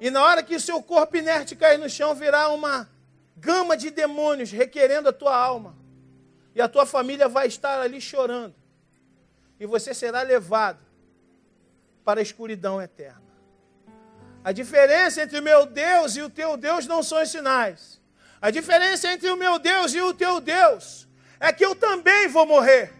E 0.00 0.10
na 0.10 0.22
hora 0.22 0.42
que 0.42 0.56
o 0.56 0.60
seu 0.60 0.82
corpo 0.82 1.16
inerte 1.16 1.54
cair 1.54 1.78
no 1.78 1.88
chão, 1.88 2.14
virá 2.14 2.48
uma 2.48 2.90
gama 3.36 3.76
de 3.76 3.90
demônios 3.90 4.50
requerendo 4.50 5.08
a 5.08 5.12
tua 5.12 5.36
alma. 5.36 5.76
E 6.54 6.60
a 6.60 6.68
tua 6.68 6.84
família 6.84 7.28
vai 7.28 7.46
estar 7.46 7.80
ali 7.80 8.00
chorando. 8.00 8.54
E 9.58 9.66
você 9.66 9.94
será 9.94 10.22
levado 10.22 10.84
para 12.04 12.20
a 12.20 12.22
escuridão 12.22 12.82
eterna. 12.82 13.22
A 14.42 14.52
diferença 14.52 15.22
entre 15.22 15.38
o 15.38 15.42
meu 15.42 15.64
Deus 15.64 16.16
e 16.16 16.22
o 16.22 16.28
teu 16.28 16.56
Deus 16.56 16.86
não 16.86 17.02
são 17.02 17.22
os 17.22 17.30
sinais. 17.30 18.00
A 18.46 18.50
diferença 18.50 19.10
entre 19.14 19.30
o 19.30 19.36
meu 19.44 19.54
Deus 19.58 19.94
e 19.94 20.00
o 20.08 20.12
teu 20.12 20.34
Deus 20.38 21.08
é 21.40 21.50
que 21.56 21.64
eu 21.64 21.74
também 21.74 22.28
vou 22.28 22.46
morrer. 22.54 22.92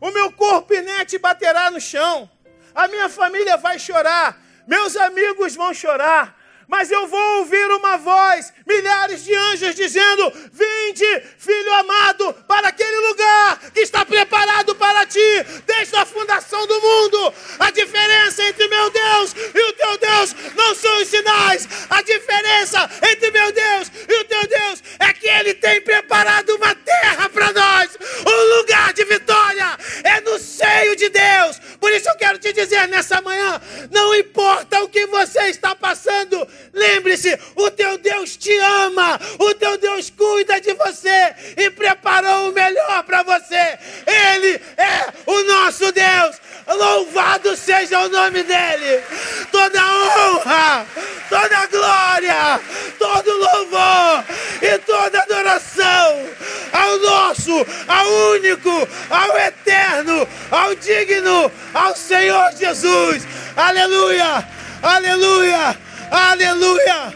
O 0.00 0.10
meu 0.10 0.28
corpo 0.32 0.74
inerte 0.74 1.18
baterá 1.26 1.70
no 1.70 1.80
chão. 1.80 2.28
A 2.74 2.88
minha 2.88 3.08
família 3.08 3.56
vai 3.56 3.78
chorar 3.78 4.28
meus 4.66 4.96
amigos 4.96 5.56
vão 5.56 5.74
chorar, 5.74 6.38
mas 6.68 6.90
eu 6.90 7.06
vou 7.06 7.38
ouvir 7.38 7.70
uma 7.72 7.96
voz, 7.96 8.52
milhares 8.66 9.24
de 9.24 9.34
anjos 9.34 9.74
dizendo: 9.74 10.32
Vinde, 10.52 11.22
filho 11.38 11.72
amado, 11.74 12.34
para 12.46 12.68
aquele 12.68 12.96
lugar 13.08 13.58
que 13.72 13.80
está 13.80 14.04
preparado 14.04 14.74
para 14.74 15.06
ti, 15.06 15.18
desde 15.66 15.96
a 15.96 16.04
fundação 16.04 16.66
do 16.66 16.80
mundo. 16.80 17.34
A 17.58 17.70
diferença 17.70 18.42
entre 18.44 18.68
meu 18.68 18.90
Deus 18.90 19.34
e 19.54 19.60
o 19.60 19.72
teu 19.72 19.98
Deus 19.98 20.36
não 20.56 20.74
são 20.74 21.02
os 21.02 21.08
sinais, 21.08 21.68
a 21.90 22.02
diferença 22.02 22.90
entre 23.10 23.30
meu 23.30 23.52
Deus 23.52 23.90
e 24.08 24.14
o 24.20 24.24
teu 24.24 24.46
Deus 24.46 24.82
é 24.98 25.12
que 25.12 25.28
ele 25.28 25.54
tem 25.54 25.80
preparado 25.80 26.50
uma 26.56 26.74
terra 26.74 27.28
para 27.28 27.52
nós, 27.52 27.90
um 28.26 28.58
lugar 28.58 28.92
de 28.92 29.04
vitória, 29.04 29.78
é 30.04 30.20
no 30.20 30.38
seio 30.38 30.96
de 30.96 31.08
Deus. 31.08 31.60
Por 31.82 31.90
isso 31.90 32.08
eu 32.08 32.14
quero 32.14 32.38
te 32.38 32.52
dizer 32.52 32.86
nessa 32.86 33.20
manhã: 33.20 33.60
não 33.90 34.14
importa 34.14 34.80
o 34.84 34.88
que 34.88 35.04
você 35.06 35.48
está 35.48 35.74
passando, 35.74 36.46
lembre-se, 36.72 37.36
o 37.56 37.68
teu 37.72 37.98
Deus 37.98 38.36
te 38.36 38.56
ama, 38.56 39.20
o 39.36 39.52
teu 39.52 39.76
Deus 39.76 40.08
cuida 40.08 40.60
de 40.60 40.74
você 40.74 41.34
e 41.56 41.70
preparou 41.70 42.50
o 42.50 42.52
melhor 42.52 43.02
para 43.02 43.24
você. 43.24 43.80
Ele 44.06 44.60
é 44.76 45.12
o 45.26 45.42
nosso 45.42 45.90
Deus. 45.90 46.36
Louvado 46.68 47.56
seja 47.56 47.98
o 47.98 48.08
nome 48.08 48.44
dele. 48.44 49.02
Toda 49.50 49.84
honra, 49.84 50.86
toda 51.28 51.66
glória, 51.66 52.60
todo 52.96 53.38
louvor 53.38 54.24
e 54.62 54.78
toda 54.78 55.20
adoração 55.20 56.30
ao 56.72 56.98
nosso, 56.98 57.66
ao 57.86 58.12
único, 58.32 58.88
ao 59.10 59.38
eterno, 59.38 60.26
ao 60.50 60.74
digno, 60.74 61.52
ao 61.74 61.96
Senhor 61.96 62.52
Jesus. 62.56 63.26
Aleluia! 63.56 64.46
Aleluia! 64.82 65.76
Aleluia! 66.10 67.14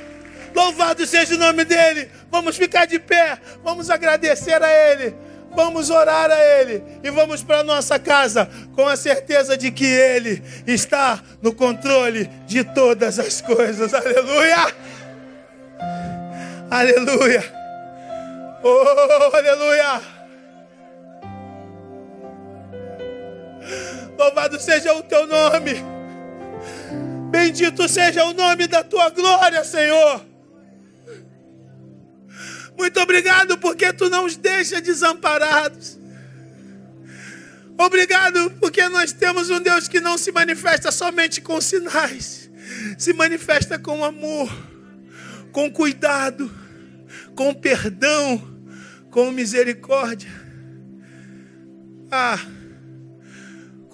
Louvado 0.55 1.07
seja 1.07 1.35
o 1.35 1.39
nome 1.39 1.65
dele. 1.65 2.11
Vamos 2.31 2.57
ficar 2.57 2.87
de 2.87 2.99
pé, 2.99 3.39
vamos 3.63 3.91
agradecer 3.91 4.63
a 4.63 4.71
ele. 4.71 5.15
Vamos 5.57 5.89
orar 5.89 6.31
a 6.31 6.39
Ele 6.39 6.85
e 7.03 7.11
vamos 7.11 7.43
para 7.43 7.65
nossa 7.65 7.99
casa 7.99 8.47
com 8.75 8.87
a 8.87 8.95
certeza 8.95 9.57
de 9.57 9.71
que 9.71 9.87
Ele 9.87 10.43
está 10.67 11.19
no 11.41 11.51
controle 11.55 12.27
de 12.47 12.63
todas 12.63 13.19
as 13.19 13.41
coisas. 13.41 13.95
Aleluia! 13.95 14.75
Aleluia! 16.71 17.43
Oh, 18.63 19.35
aleluia! 19.35 20.16
Louvado 24.19 24.61
seja 24.61 24.95
o 24.95 25.03
teu 25.03 25.27
nome. 25.27 25.75
Bendito 27.31 27.89
seja 27.89 28.25
o 28.25 28.33
nome 28.33 28.67
da 28.67 28.83
tua 28.83 29.11
glória, 29.11 29.63
Senhor. 29.65 30.25
Muito 32.79 33.01
obrigado 33.01 33.59
porque 33.59 33.93
tu 33.93 34.09
não 34.09 34.25
os 34.25 34.37
deixa 34.37 34.81
desamparados. 34.81 35.99
Obrigado 37.79 38.51
porque 38.59 38.89
nós 38.89 39.13
temos 39.13 39.51
um 39.51 39.61
Deus 39.61 39.87
que 39.87 40.01
não 40.01 40.17
se 40.17 40.33
manifesta 40.33 40.91
somente 40.91 41.43
com 41.43 41.61
sinais, 41.61 42.51
se 42.97 43.13
manifesta 43.13 43.79
com 43.79 44.03
amor, 44.03 44.51
com 45.53 45.71
cuidado, 45.71 46.51
com 47.35 47.53
perdão, 47.53 48.43
com 49.11 49.31
misericórdia. 49.31 50.31
Ah, 52.11 52.39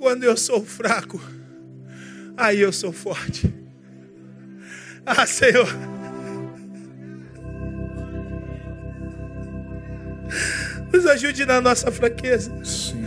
quando 0.03 0.25
eu 0.25 0.37
sou 0.37 0.65
fraco, 0.65 1.23
aí 2.37 2.61
eu 2.61 2.73
sou 2.73 2.93
forte. 2.93 3.55
Ah, 5.07 5.25
Senhor. 5.25 5.69
Nos 10.93 11.07
ajude 11.07 11.47
na 11.47 11.61
nossa 11.61 11.93
fraqueza. 11.93 12.53
Sim. 12.65 13.07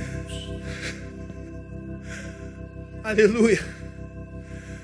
Aleluia. 3.04 3.75